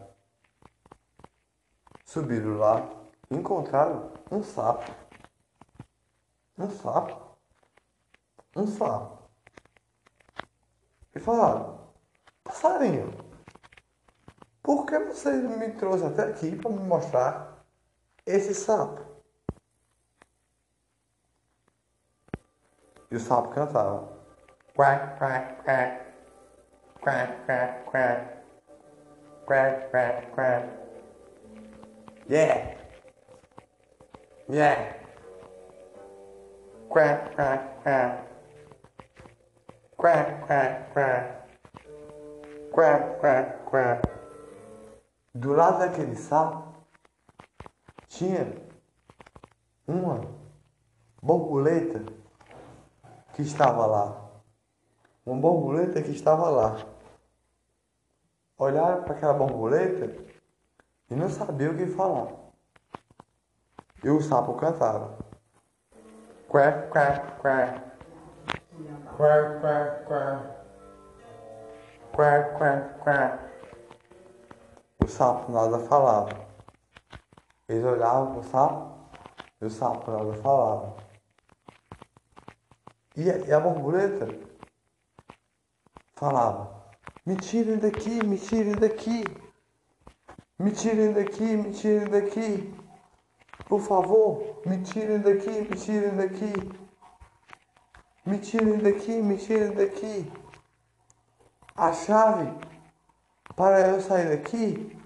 [2.05, 2.87] Subiram lá
[3.31, 4.93] encontraram um sapo.
[6.59, 7.39] Um sapo.
[8.55, 9.23] Um sapo.
[11.15, 11.79] E falaram,
[12.43, 13.11] passarinho,
[14.63, 17.65] por que você me trouxe até aqui para me mostrar
[18.27, 19.03] esse sapo?
[23.11, 24.13] E o sapo cantava.
[24.75, 26.04] Quack, quack, quack.
[27.05, 28.21] Quack, quack, quack.
[29.45, 30.65] Quack, quack, quack.
[32.27, 32.79] Yeah.
[34.49, 34.95] Yeah.
[36.89, 38.27] Quack, quack, quack.
[39.99, 41.49] Quack, quack, quack.
[42.73, 44.03] Quack, quack, quack.
[45.35, 46.73] Do lado daquele sapo
[48.09, 48.47] tinha
[49.87, 50.23] uma
[51.23, 52.03] borboleta
[53.35, 54.25] que estava lá.
[55.27, 56.94] Uma borboleta que estava lá.
[58.57, 60.25] Olharam para aquela borboleta
[61.11, 62.29] e não sabia o que falar.
[64.03, 65.19] E o sapo cantava.
[66.49, 67.83] Quack, quack, quack.
[69.17, 70.55] Quack, quack, quack.
[72.13, 73.45] Quack, quack, quack.
[75.03, 76.47] O sapo nada falava.
[77.69, 78.99] Eles olhavam pro sapo
[79.61, 80.97] e o sapo nada falava.
[83.17, 84.29] E a borboleta
[86.15, 86.84] falava:
[87.27, 89.25] Me tirem daqui, me tirem daqui.
[90.59, 92.75] Me tirem daqui, me tirem daqui.
[93.67, 96.53] Por favor, me tirem daqui, me tirem daqui.
[98.27, 100.31] Me tirem daqui, me tirem daqui.
[101.75, 102.53] A chave
[103.57, 104.97] para eu sair daqui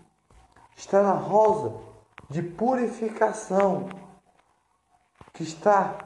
[0.77, 1.81] está na rosa
[2.29, 3.89] de purificação
[5.33, 5.99] que está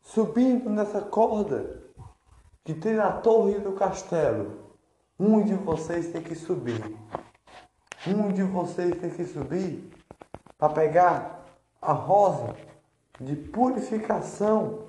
[0.00, 1.81] subindo nessa corda
[2.64, 4.62] que tem na torre do castelo.
[5.18, 6.96] Um de vocês tem que subir.
[8.06, 9.90] Um de vocês tem que subir
[10.58, 11.44] para pegar
[11.80, 12.54] a rosa
[13.20, 14.88] de purificação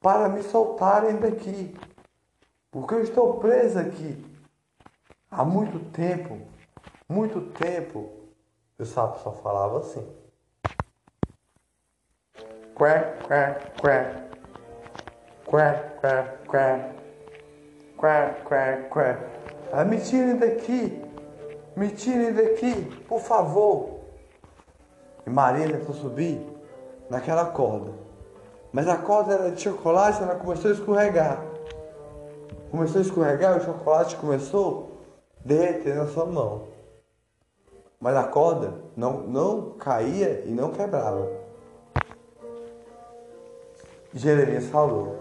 [0.00, 1.76] para me soltarem daqui.
[2.70, 4.24] Porque eu estou preso aqui
[5.30, 6.40] há muito tempo.
[7.08, 8.12] Muito tempo.
[8.78, 10.06] O sapo só falava assim.
[12.74, 14.26] Quack, quack, quack.
[15.46, 16.95] Quack, quack, quack.
[17.96, 19.18] Quack, quack, quack.
[19.72, 21.02] Ah, me tirem daqui.
[21.74, 24.00] Me tirem daqui, por favor.
[25.26, 26.40] E Maria tentou subir
[27.08, 27.92] naquela corda.
[28.72, 31.42] Mas a corda era de chocolate, ela começou a escorregar.
[32.70, 34.92] Começou a escorregar, o chocolate começou
[35.44, 36.68] a derreter na sua mão.
[37.98, 41.30] Mas a corda não, não caía e não quebrava.
[44.12, 45.18] Jeremias falou: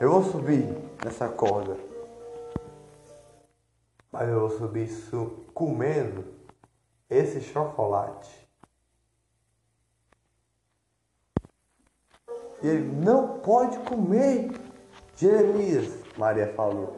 [0.00, 1.76] Eu vou subir nessa corda,
[4.10, 4.88] mas eu vou subir
[5.52, 6.24] comendo
[7.10, 8.30] esse chocolate.
[12.62, 14.52] E ele não pode comer.
[15.16, 16.96] Jeremias, Maria falou.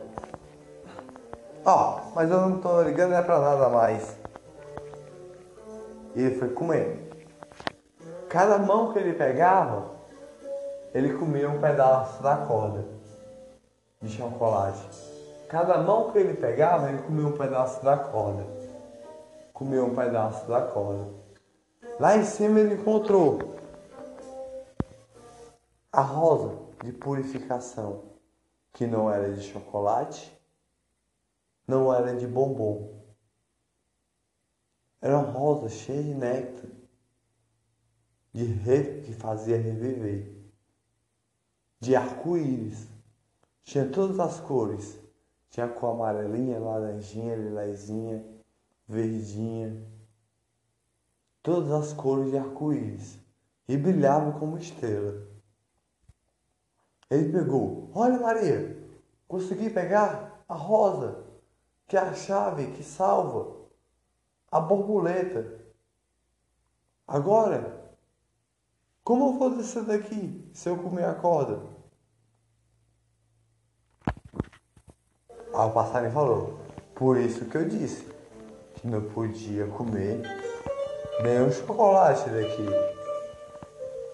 [1.64, 4.18] Ó, oh, mas eu não estou ligando não é para nada mais.
[6.14, 7.02] E ele foi comendo.
[8.28, 9.92] Cada mão que ele pegava,
[10.92, 12.93] ele comia um pedaço da corda
[14.04, 14.86] de chocolate.
[15.48, 18.44] Cada mão que ele pegava, ele comia um pedaço da corda.
[19.52, 21.10] Comia um pedaço da corda.
[21.98, 23.54] Lá em cima ele encontrou
[25.92, 28.02] a rosa de purificação,
[28.72, 30.32] que não era de chocolate,
[31.66, 33.00] não era de bombom,
[35.00, 36.70] eram rosas cheias de néctar,
[38.32, 39.02] de re...
[39.02, 40.34] que fazia reviver,
[41.78, 42.93] de arco-íris.
[43.64, 44.98] Tinha todas as cores.
[45.50, 48.24] Tinha cor amarelinha, laranjinha, lilazinha,
[48.86, 49.82] verdinha.
[51.42, 53.18] Todas as cores de arco-íris.
[53.66, 55.26] E brilhava como estrela.
[57.10, 58.76] Ele pegou, olha Maria,
[59.28, 61.24] consegui pegar a rosa,
[61.86, 63.54] que é a chave que salva
[64.50, 65.64] a borboleta.
[67.06, 67.94] Agora,
[69.02, 71.73] como eu vou descer daqui se eu comer a corda?
[75.56, 76.54] Aí o passarinho falou,
[76.96, 78.04] por isso que eu disse
[78.74, 80.20] que não podia comer
[81.22, 82.66] nenhum chocolate daqui.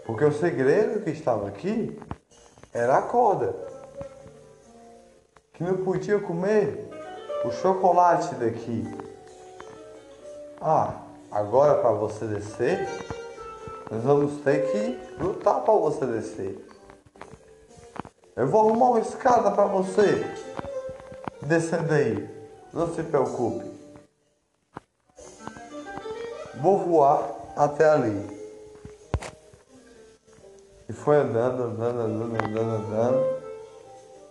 [0.04, 1.98] Porque o segredo que estava aqui
[2.74, 3.54] era a corda.
[5.54, 6.90] Que não podia comer
[7.44, 8.84] o chocolate daqui.
[10.60, 10.94] Ah,
[11.30, 12.86] agora para você descer,
[13.90, 16.66] nós vamos ter que lutar para você descer.
[18.36, 20.22] Eu vou arrumar uma escada para você
[21.50, 22.30] descer daí.
[22.72, 23.68] Não se preocupe.
[26.62, 28.40] Vou voar até ali.
[30.88, 33.40] E foi andando, andando, andando, andando, andando.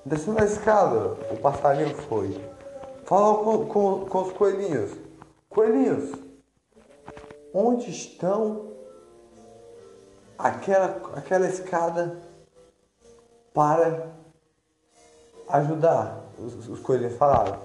[0.05, 2.41] Descendo a escada, o passarinho foi.
[3.05, 4.91] Falou com, com, com os coelhinhos.
[5.49, 6.13] Coelhinhos,
[7.53, 8.71] onde estão
[10.37, 12.17] aquela, aquela escada
[13.53, 14.07] para
[15.49, 16.28] ajudar?
[16.43, 17.59] Os, os coelhinhos falaram.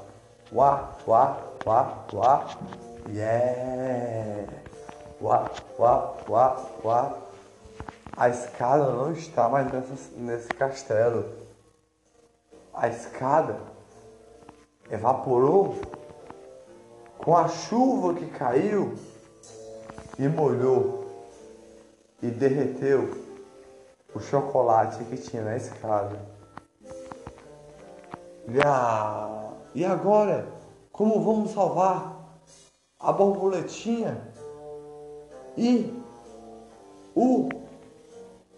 [0.52, 2.58] Uá, uá, uá, uá,
[3.08, 4.52] yeah.
[5.20, 7.18] Uá, uá, uá, uá.
[8.16, 11.24] A escada não está mais nessa, nesse castelo.
[12.72, 13.58] A escada
[14.90, 15.76] evaporou
[17.18, 18.94] com a chuva que caiu
[20.18, 21.04] e molhou
[22.22, 23.24] e derreteu
[24.14, 26.33] o chocolate que tinha na escada.
[28.48, 29.52] E, a...
[29.74, 30.46] e agora,
[30.92, 32.38] como vamos salvar
[32.98, 34.20] a borboletinha
[35.56, 35.92] e
[37.14, 37.48] o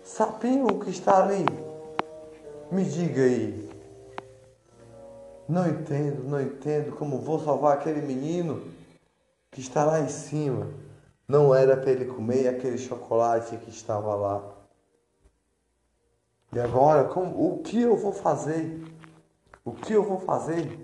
[0.02, 1.44] sapinho que está ali?
[2.70, 3.66] Me diga aí.
[5.48, 8.62] Não entendo, não entendo como vou salvar aquele menino
[9.52, 10.66] que está lá em cima.
[11.28, 14.42] Não era para ele comer aquele chocolate que estava lá.
[16.52, 18.82] E agora, como, o que eu vou fazer?
[19.66, 20.78] O que eu vou fazer?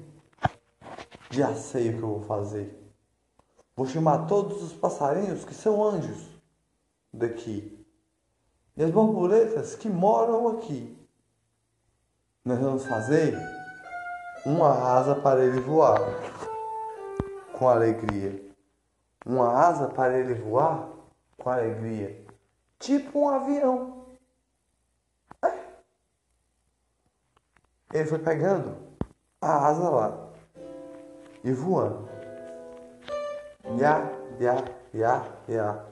[1.31, 2.77] Já sei o que eu vou fazer.
[3.77, 6.29] Vou chamar todos os passarinhos que são anjos
[7.15, 7.87] daqui.
[8.77, 10.99] E as borboletas que moram aqui.
[12.45, 13.39] Nós vamos fazer
[14.45, 16.01] uma asa para ele voar
[17.53, 18.45] com alegria.
[19.25, 20.91] Uma asa para ele voar
[21.39, 22.27] com alegria.
[22.81, 24.02] Tipo um avião.
[27.93, 28.77] Ele foi pegando
[29.41, 30.19] a asa lá
[31.45, 32.09] e voando.
[33.79, 34.65] Ya, ya,
[34.95, 35.85] ya, ya.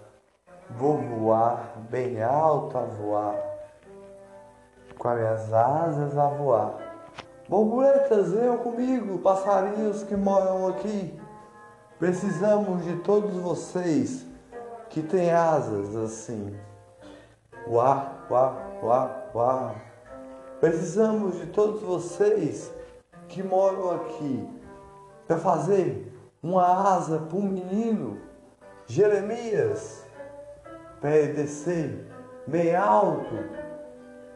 [0.71, 3.35] Vou voar bem alto a voar,
[4.97, 6.91] com as minhas asas a voar.
[7.49, 11.21] Borboletas, venham comigo, passarinhos que moram aqui.
[11.99, 14.25] Precisamos de todos vocês
[14.89, 16.57] que têm asas assim.
[17.67, 19.90] Uá, uá, uá, uá.
[20.61, 22.71] Precisamos de todos vocês
[23.29, 24.47] que moram aqui
[25.27, 28.19] para fazer uma asa para um menino,
[28.87, 30.05] Jeremias,
[31.01, 32.07] para ele descer
[32.47, 33.35] bem alto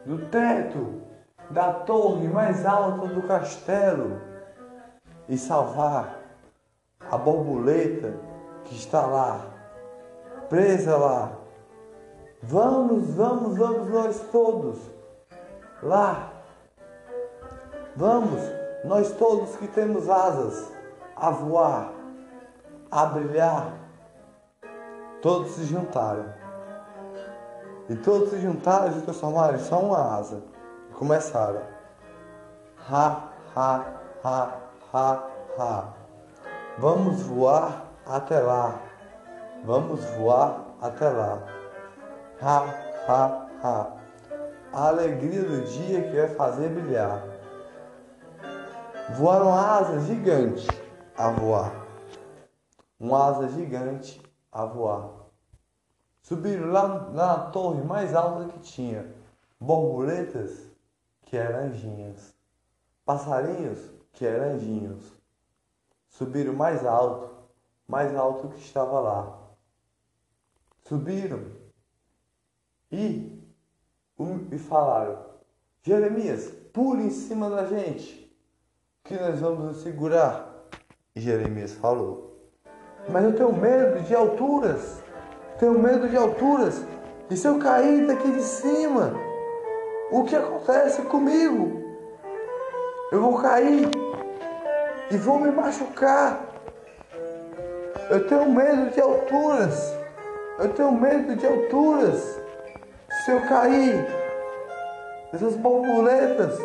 [0.03, 0.99] do teto
[1.51, 4.19] da torre mais alta do castelo
[5.29, 6.23] e salvar
[7.11, 8.15] a borboleta
[8.63, 9.45] que está lá,
[10.49, 11.33] presa lá.
[12.41, 14.94] Vamos, vamos, vamos nós todos
[15.85, 16.31] lá.
[17.95, 18.41] Vamos,
[18.83, 20.71] nós todos que temos asas
[21.15, 21.91] a voar,
[22.91, 23.73] a brilhar.
[25.21, 26.25] Todos se juntaram.
[27.87, 30.41] E todos se juntaram e se transformaram em só uma asa
[30.95, 31.61] começaram.
[32.89, 33.85] Ha, ha,
[34.23, 34.49] ha,
[34.93, 35.23] ha,
[35.57, 35.83] ha.
[36.77, 38.79] Vamos voar até lá.
[39.63, 41.39] Vamos voar até lá.
[42.41, 42.65] Ha,
[43.07, 43.94] ha, ha.
[44.71, 47.23] A alegria do dia que vai fazer brilhar.
[49.17, 50.67] Voaram asas gigantes
[51.17, 51.85] a voar.
[52.99, 55.09] Uma asa gigante a voar.
[56.21, 59.13] Subiram lá, lá na torre mais alta que tinha.
[59.59, 60.69] Borboletas
[61.21, 62.33] que eram anjinhos.
[63.05, 65.13] Passarinhos, que eram anjinhos.
[66.09, 67.35] Subiram mais alto
[67.87, 69.39] mais alto que estava lá.
[70.83, 71.51] Subiram
[72.91, 73.43] e,
[74.51, 75.17] e falaram:
[75.83, 78.33] Jeremias, pule em cima da gente,
[79.03, 80.53] que nós vamos segurar.
[81.15, 82.49] E Jeremias falou:
[83.09, 85.01] Mas eu tenho medo de alturas,
[85.59, 86.83] tenho medo de alturas,
[87.29, 89.13] e se eu cair daqui de cima,
[90.11, 91.83] o que acontece comigo?
[93.11, 93.89] Eu vou cair
[95.11, 96.45] e vou me machucar.
[98.09, 99.93] Eu tenho medo de alturas.
[100.59, 102.44] Eu tenho medo de alturas.
[103.25, 104.05] Se eu cair,
[105.33, 106.59] essas borboletas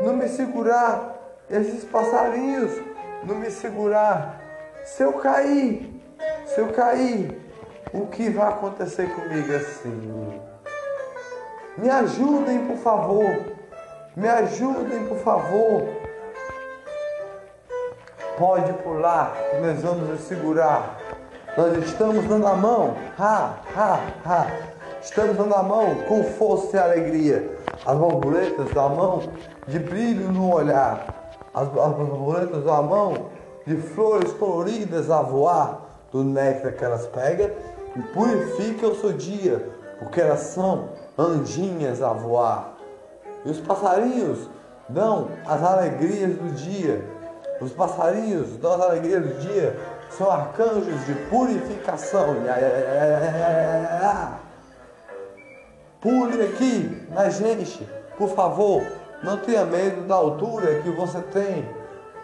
[0.00, 1.14] não me segurar,
[1.48, 2.72] esses passarinhos
[3.22, 4.40] não me segurar.
[4.84, 6.02] Se eu cair,
[6.46, 7.40] se eu cair,
[7.94, 10.40] o que vai acontecer comigo assim?
[11.78, 13.54] Me ajudem, por favor.
[14.16, 15.88] Me ajudem, por favor.
[18.36, 20.98] Pode pular, nós vamos nos segurar.
[21.56, 22.96] Nós estamos dando a mão.
[23.16, 24.79] Ha, ha, ha.
[25.02, 27.58] Estamos dando a mão com força e alegria.
[27.86, 29.22] As borboletas dão a mão
[29.66, 31.32] de brilho no olhar.
[31.54, 33.26] As, as borboletas dão a mão
[33.66, 37.50] de flores coloridas a voar do néctar que elas pegam
[37.96, 42.74] e purificam o seu dia, porque elas são anjinhas a voar.
[43.44, 44.50] E os passarinhos
[44.88, 47.02] dão as alegrias do dia.
[47.58, 49.76] Os passarinhos dão as alegrias do dia
[50.10, 52.36] são arcanjos de purificação.
[56.00, 57.86] Pule aqui na gente,
[58.16, 58.82] por favor.
[59.22, 61.68] Não tenha medo da altura que você tem.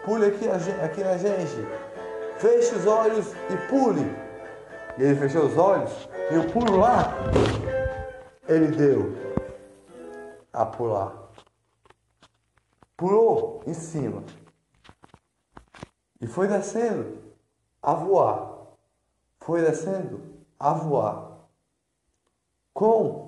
[0.03, 1.55] Pule aqui, aqui na gente.
[2.37, 4.01] Feche os olhos e pule.
[4.97, 7.13] E ele fechou os olhos e o pulo lá.
[8.47, 9.15] Ele deu
[10.51, 11.29] a pular.
[12.95, 14.23] Pulou em cima.
[16.19, 17.19] E foi descendo
[17.83, 18.57] a voar.
[19.39, 20.19] Foi descendo
[20.59, 21.37] a voar.
[22.73, 23.26] Com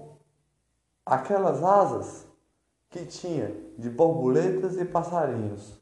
[1.09, 2.27] aquelas asas
[2.89, 5.81] que tinha de borboletas e passarinhos.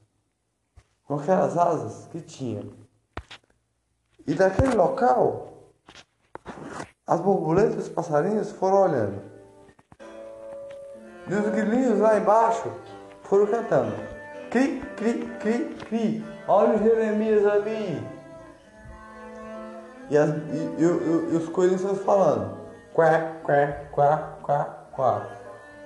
[1.04, 2.64] Com aquelas asas que tinha.
[4.26, 5.72] E daquele local,
[7.06, 9.22] as borboletas e os passarinhos foram olhando.
[11.30, 12.72] E os grilinhos lá embaixo
[13.24, 13.96] foram cantando.
[14.50, 16.26] Cri, cri, cri, cri.
[16.48, 18.02] Olha o Jeremias ali.
[20.10, 22.58] E, as, e, e, e, os coelhinhos falando.
[22.94, 25.30] Quá, quá, quá, quá, quá.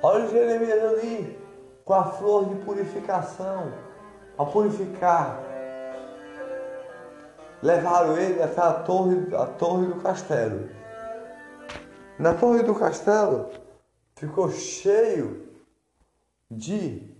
[0.02, 1.38] Olha o Jeremias ali,
[1.84, 3.72] com a flor de purificação,
[4.38, 5.44] a purificar.
[7.62, 10.70] Levaram ele até a torre, a torre do castelo.
[12.18, 13.52] Na torre do castelo
[14.16, 15.48] ficou cheio
[16.50, 17.16] de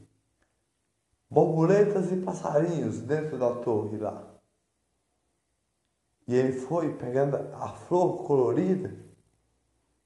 [1.30, 4.24] borboletas e passarinhos dentro da torre lá.
[6.28, 8.96] E ele foi pegando a flor colorida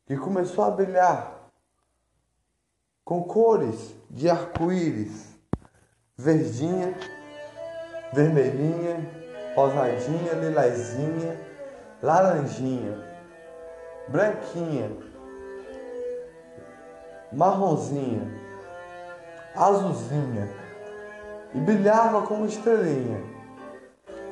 [0.09, 1.34] e começou a brilhar
[3.05, 5.37] com cores de arco-íris,
[6.17, 6.97] verdinha,
[8.11, 8.97] vermelhinha,
[9.55, 11.39] rosadinha, lilazinha,
[12.01, 12.97] laranjinha,
[14.07, 14.89] branquinha,
[17.31, 18.21] marronzinha,
[19.55, 20.49] azulzinha
[21.53, 23.23] e brilhava como estrelinha.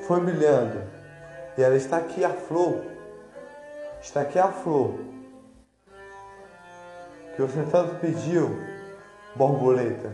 [0.08, 0.82] Foi brilhando
[1.56, 2.84] e ela está aqui a flor.
[4.02, 5.13] Está aqui a flor.
[7.36, 8.50] Que você tanto pediu,
[9.36, 10.14] borboleta.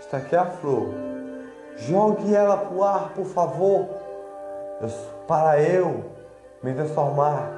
[0.00, 0.88] Está aqui a flor.
[1.76, 3.88] Jogue ela para o ar, por favor.
[5.26, 6.10] Para eu
[6.62, 7.50] me transformar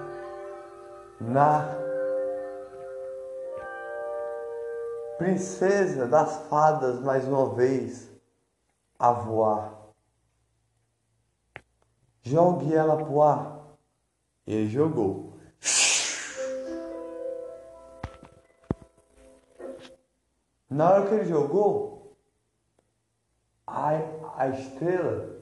[1.20, 1.66] na
[5.18, 8.10] princesa das fadas mais uma vez
[8.98, 9.72] a voar.
[12.22, 13.58] Jogue ela pro ar.
[14.46, 15.33] E ele jogou.
[20.68, 22.16] Na hora que ele jogou,
[23.66, 23.90] a,
[24.36, 25.36] a estrela,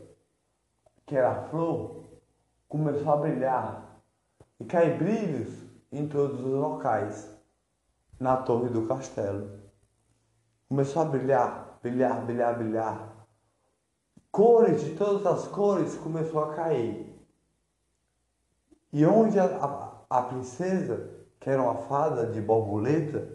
[1.07, 2.05] que era a flor,
[2.69, 4.01] começou a brilhar
[4.61, 7.35] e cair brilhos em todos os locais
[8.19, 9.61] na torre do castelo.
[10.69, 13.13] Começou a brilhar, brilhar, brilhar, brilhar
[14.33, 17.15] cores de todas as cores começou a cair.
[18.91, 23.29] E onde a, a, a princesa, que era uma fada de borboleta,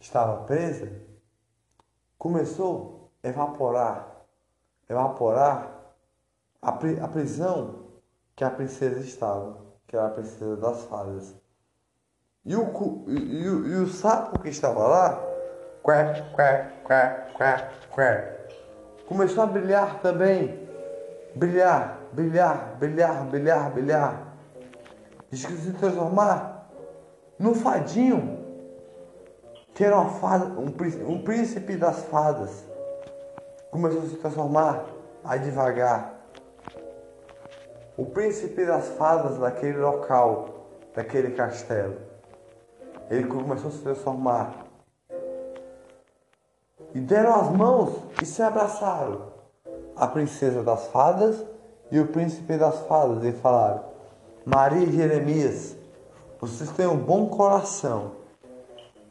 [0.00, 0.90] estava presa,
[2.18, 4.24] começou a evaporar,
[4.88, 5.94] evaporar
[6.60, 7.86] a, a prisão
[8.34, 11.34] que a princesa estava, que era a princesa das fadas.
[12.44, 15.22] E o, e, e, e o sapo que estava lá,
[15.82, 18.40] quá, quá, quá, quá, quá,
[19.06, 20.68] começou a brilhar também.
[21.34, 22.00] Brilhar.
[22.12, 24.36] brilhar, brilhar, brilhar, brilhar.
[25.28, 26.68] Que se transformar
[27.38, 28.39] num fadinho,
[29.80, 30.66] que era uma fada, um,
[31.10, 32.66] um príncipe das fadas.
[33.70, 34.84] Começou a se transformar
[35.24, 36.20] aí devagar.
[37.96, 41.96] O príncipe das fadas daquele local, daquele castelo.
[43.08, 44.66] Ele começou a se transformar.
[46.94, 49.32] E deram as mãos e se abraçaram.
[49.96, 51.42] A princesa das fadas
[51.90, 53.24] e o príncipe das fadas.
[53.24, 53.82] E falaram:
[54.44, 55.74] Maria e Jeremias,
[56.38, 58.19] vocês têm um bom coração.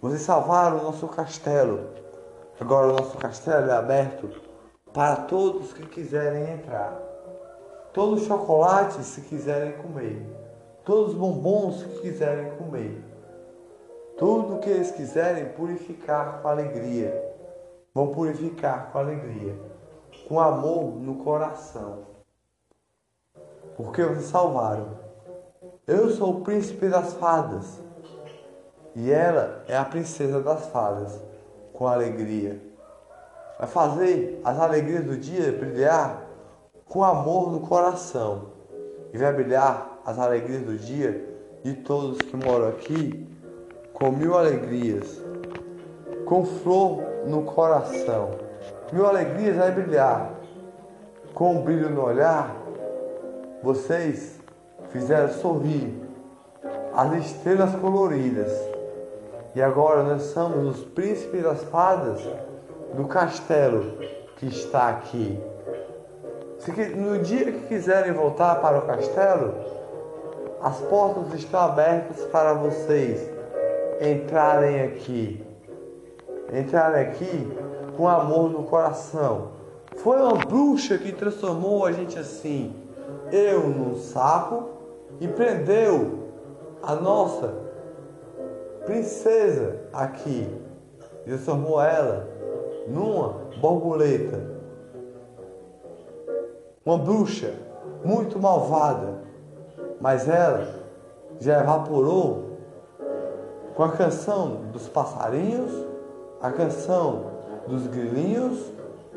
[0.02, 1.89] Vocês salvaram o nosso castelo.
[2.58, 4.30] Agora o nosso castelo é aberto
[4.93, 6.97] para todos que quiserem entrar.
[7.91, 10.26] Todos os chocolates se quiserem comer.
[10.86, 13.04] Todos os bombons que quiserem comer.
[14.18, 17.36] Tudo que eles quiserem purificar com alegria.
[17.93, 19.60] Vão purificar com alegria.
[20.30, 22.06] Com amor no coração.
[23.76, 24.97] Porque vocês salvaram.
[25.86, 27.89] Eu sou o príncipe das fadas.
[29.02, 31.18] E ela é a princesa das fadas,
[31.72, 32.60] com alegria.
[33.58, 36.28] Vai fazer as alegrias do dia brilhar
[36.86, 38.47] com amor no coração.
[39.14, 41.26] E vai brilhar as alegrias do dia
[41.64, 43.26] de todos que moram aqui
[43.93, 45.22] com mil alegrias,
[46.26, 48.32] com flor no coração.
[48.91, 50.34] Mil alegrias vai brilhar
[51.34, 52.54] com um brilho no olhar.
[53.64, 54.41] Vocês
[54.89, 55.97] fizeram sorrir
[56.93, 58.79] as estrelas coloridas.
[59.60, 62.22] E agora nós somos os príncipes das fadas
[62.93, 63.91] do castelo
[64.38, 65.38] que está aqui.
[66.95, 69.53] No dia que quiserem voltar para o castelo,
[70.62, 73.30] as portas estão abertas para vocês
[73.99, 75.45] entrarem aqui.
[76.53, 77.57] Entrarem aqui
[77.97, 79.49] com amor no coração.
[79.97, 82.74] Foi uma bruxa que transformou a gente assim.
[83.30, 84.70] Eu num sapo
[85.20, 86.30] e prendeu
[86.82, 87.68] a nossa
[88.90, 90.50] princesa aqui.
[91.24, 92.28] Transformou ela
[92.88, 94.42] numa borboleta,
[96.84, 97.54] uma bruxa
[98.04, 99.20] muito malvada,
[100.02, 100.68] mas ela
[101.40, 102.58] já evaporou
[103.76, 105.72] com a canção dos passarinhos,
[106.42, 107.26] a canção
[107.68, 108.72] dos grilinhos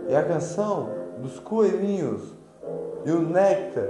[0.07, 2.35] e a canção dos coelhinhos
[3.07, 3.89] e o néctar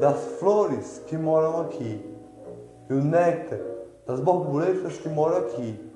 [0.00, 2.10] das flores que moram aqui.
[2.88, 3.73] E o néctar
[4.06, 5.92] das borboletas que moram aqui.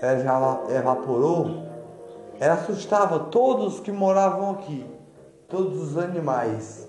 [0.00, 1.64] Ela já evaporou,
[2.40, 4.84] ela assustava todos que moravam aqui,
[5.48, 6.88] todos os animais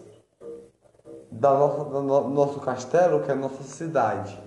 [1.32, 4.42] da nossa, do nosso castelo, que é a nossa cidade.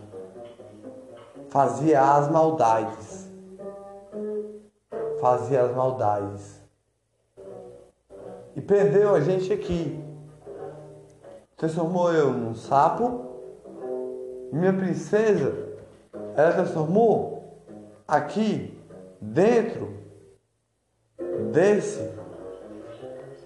[1.48, 3.30] Fazia as maldades.
[5.20, 6.60] Fazia as maldades.
[8.56, 10.02] E prendeu a gente aqui
[11.56, 13.24] transformou eu num sapo.
[14.52, 15.65] Minha princesa,
[16.36, 17.64] ela transformou
[18.06, 18.78] aqui
[19.20, 19.96] dentro
[21.50, 22.12] desse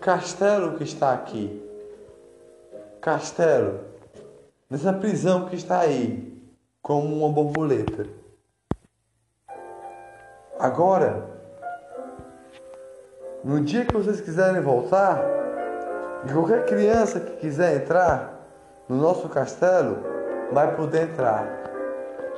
[0.01, 1.65] castelo que está aqui.
[3.01, 3.81] Castelo.
[4.69, 6.37] Nessa prisão que está aí,
[6.83, 8.07] como uma borboleta.
[10.59, 11.27] Agora,
[13.43, 15.23] no dia que vocês quiserem voltar,
[16.29, 18.47] e qualquer criança que quiser entrar
[18.89, 19.99] no nosso castelo
[20.53, 21.60] vai poder entrar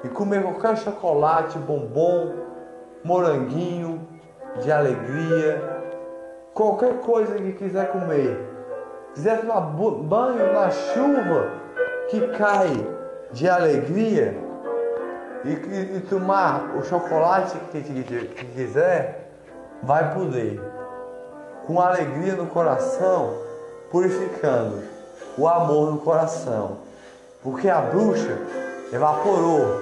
[0.05, 2.33] e comer qualquer chocolate, bombom,
[3.05, 4.07] moranguinho
[4.61, 5.63] de alegria,
[6.55, 8.49] qualquer coisa que quiser comer.
[9.15, 11.51] Quiser tomar banho na chuva
[12.09, 12.71] que cai
[13.33, 14.37] de alegria
[15.45, 19.31] e, e, e tomar o chocolate que, que, que quiser,
[19.83, 20.61] vai poder.
[21.67, 23.39] Com alegria no coração,
[23.91, 24.83] purificando
[25.39, 26.79] o amor no coração.
[27.43, 28.39] Porque a bruxa
[28.93, 29.81] evaporou,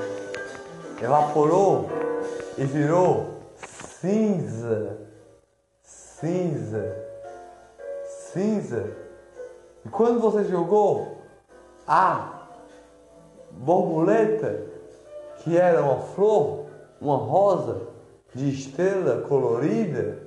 [1.00, 1.88] evaporou
[2.58, 4.98] e virou cinza,
[5.82, 6.96] cinza,
[8.04, 8.96] cinza.
[9.84, 11.18] E quando você jogou
[11.86, 12.46] a
[13.50, 14.66] borboleta,
[15.38, 16.66] que era uma flor,
[17.00, 17.88] uma rosa
[18.34, 20.18] de estrela colorida,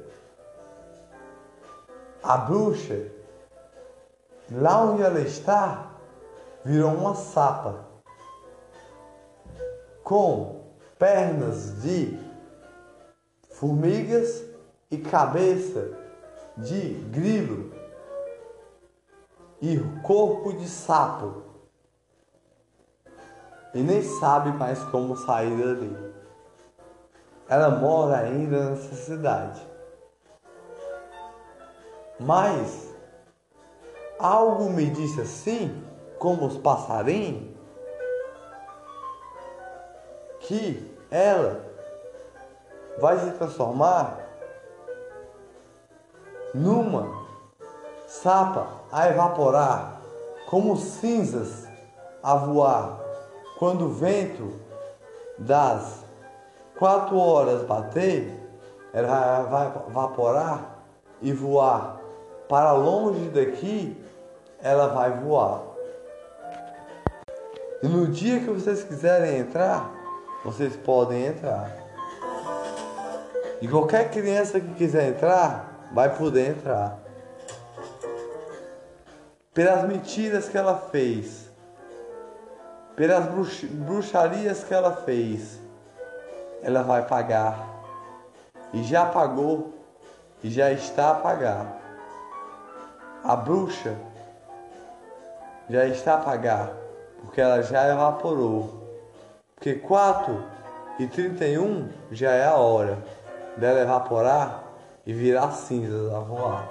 [2.22, 3.14] a bruxa
[4.52, 5.94] Lá onde ela está,
[6.66, 7.86] virou uma sapa
[10.04, 10.63] com
[11.04, 12.18] pernas de
[13.50, 14.42] formigas
[14.90, 15.92] e cabeça
[16.56, 17.74] de grilo
[19.62, 21.44] e corpo de sapo.
[23.74, 26.14] E nem sabe mais como sair dali.
[27.50, 29.62] Ela mora ainda nessa cidade.
[32.18, 32.96] Mas
[34.18, 35.84] algo me disse assim,
[36.18, 37.52] como os passarinhos,
[40.40, 41.62] que ela
[43.00, 44.18] vai se transformar
[46.56, 47.24] numa
[48.08, 50.02] sapa a evaporar,
[50.50, 51.68] como cinzas
[52.24, 53.00] a voar,
[53.60, 54.60] quando o vento
[55.38, 56.04] das
[56.80, 58.40] quatro horas bater,
[58.92, 60.80] ela vai evaporar
[61.22, 62.00] e voar
[62.50, 64.04] para longe daqui,
[64.62, 65.62] ela vai voar.
[67.84, 70.03] E no dia que vocês quiserem entrar,
[70.44, 71.72] vocês podem entrar.
[73.62, 77.00] E qualquer criança que quiser entrar, vai poder entrar.
[79.54, 81.50] Pelas mentiras que ela fez,
[82.96, 85.60] pelas bruxarias que ela fez,
[86.62, 87.70] ela vai pagar.
[88.74, 89.74] E já pagou,
[90.44, 91.80] e já está a pagar.
[93.24, 93.96] A bruxa
[95.70, 96.74] já está a pagar,
[97.22, 98.83] porque ela já evaporou.
[99.64, 100.44] Porque 4
[101.00, 102.98] e 31 já é a hora
[103.56, 104.62] dela evaporar
[105.06, 106.68] e virar cinzas a voar.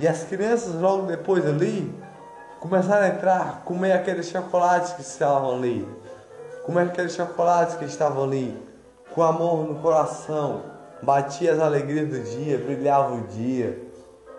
[0.00, 1.94] E as crianças logo depois ali
[2.58, 5.88] começaram a entrar, comer aqueles chocolates que estavam ali.
[6.64, 8.60] Comer aqueles chocolates que estavam ali,
[9.14, 10.64] com amor no coração,
[11.00, 13.85] batia as alegrias do dia, brilhava o dia,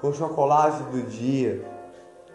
[0.02, 1.66] com o chocolate do dia,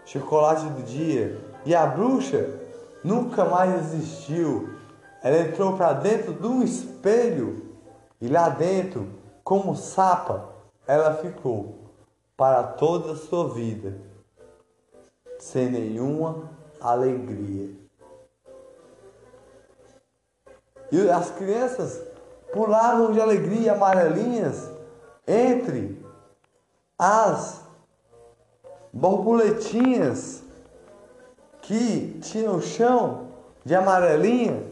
[0.04, 1.40] chocolate do dia.
[1.64, 2.58] E a bruxa
[3.04, 4.70] nunca mais existiu.
[5.22, 7.72] Ela entrou para dentro de um espelho
[8.20, 9.08] e lá dentro,
[9.44, 10.48] como sapa,
[10.86, 11.78] ela ficou
[12.36, 13.96] para toda a sua vida,
[15.38, 16.50] sem nenhuma
[16.80, 17.70] alegria.
[20.90, 22.02] E as crianças
[22.52, 24.70] pulavam de alegria amarelinhas
[25.26, 26.01] entre
[27.04, 27.60] as
[28.92, 30.44] borboletinhas
[31.60, 33.26] que tinham o chão
[33.64, 34.62] de amarelinha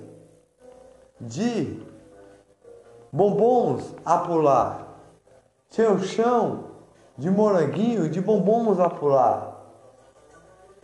[1.20, 1.83] de
[3.12, 4.87] bombons a pular.
[5.70, 6.66] Tinha o chão
[7.18, 9.66] de moranguinho, de bombons a pular.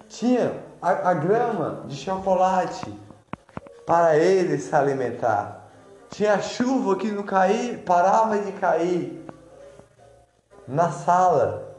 [0.09, 2.93] Tinha a, a grama de chocolate
[3.87, 5.69] para ele se alimentar.
[6.11, 9.27] Tinha chuva que não caía, parava de cair
[10.67, 11.77] na sala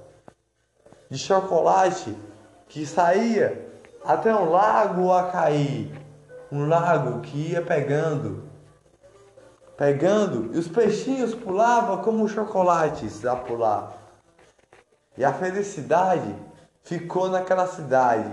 [1.09, 2.15] de chocolate
[2.67, 3.67] que saía
[4.03, 5.91] até um lago a cair.
[6.49, 8.43] Um lago que ia pegando,
[9.75, 13.97] pegando, e os peixinhos pulavam como chocolates a pular.
[15.17, 16.33] E a felicidade
[16.83, 18.31] ficou naquela cidade.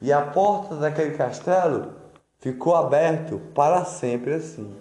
[0.00, 1.94] E a porta daquele castelo
[2.38, 4.80] ficou aberto para sempre assim.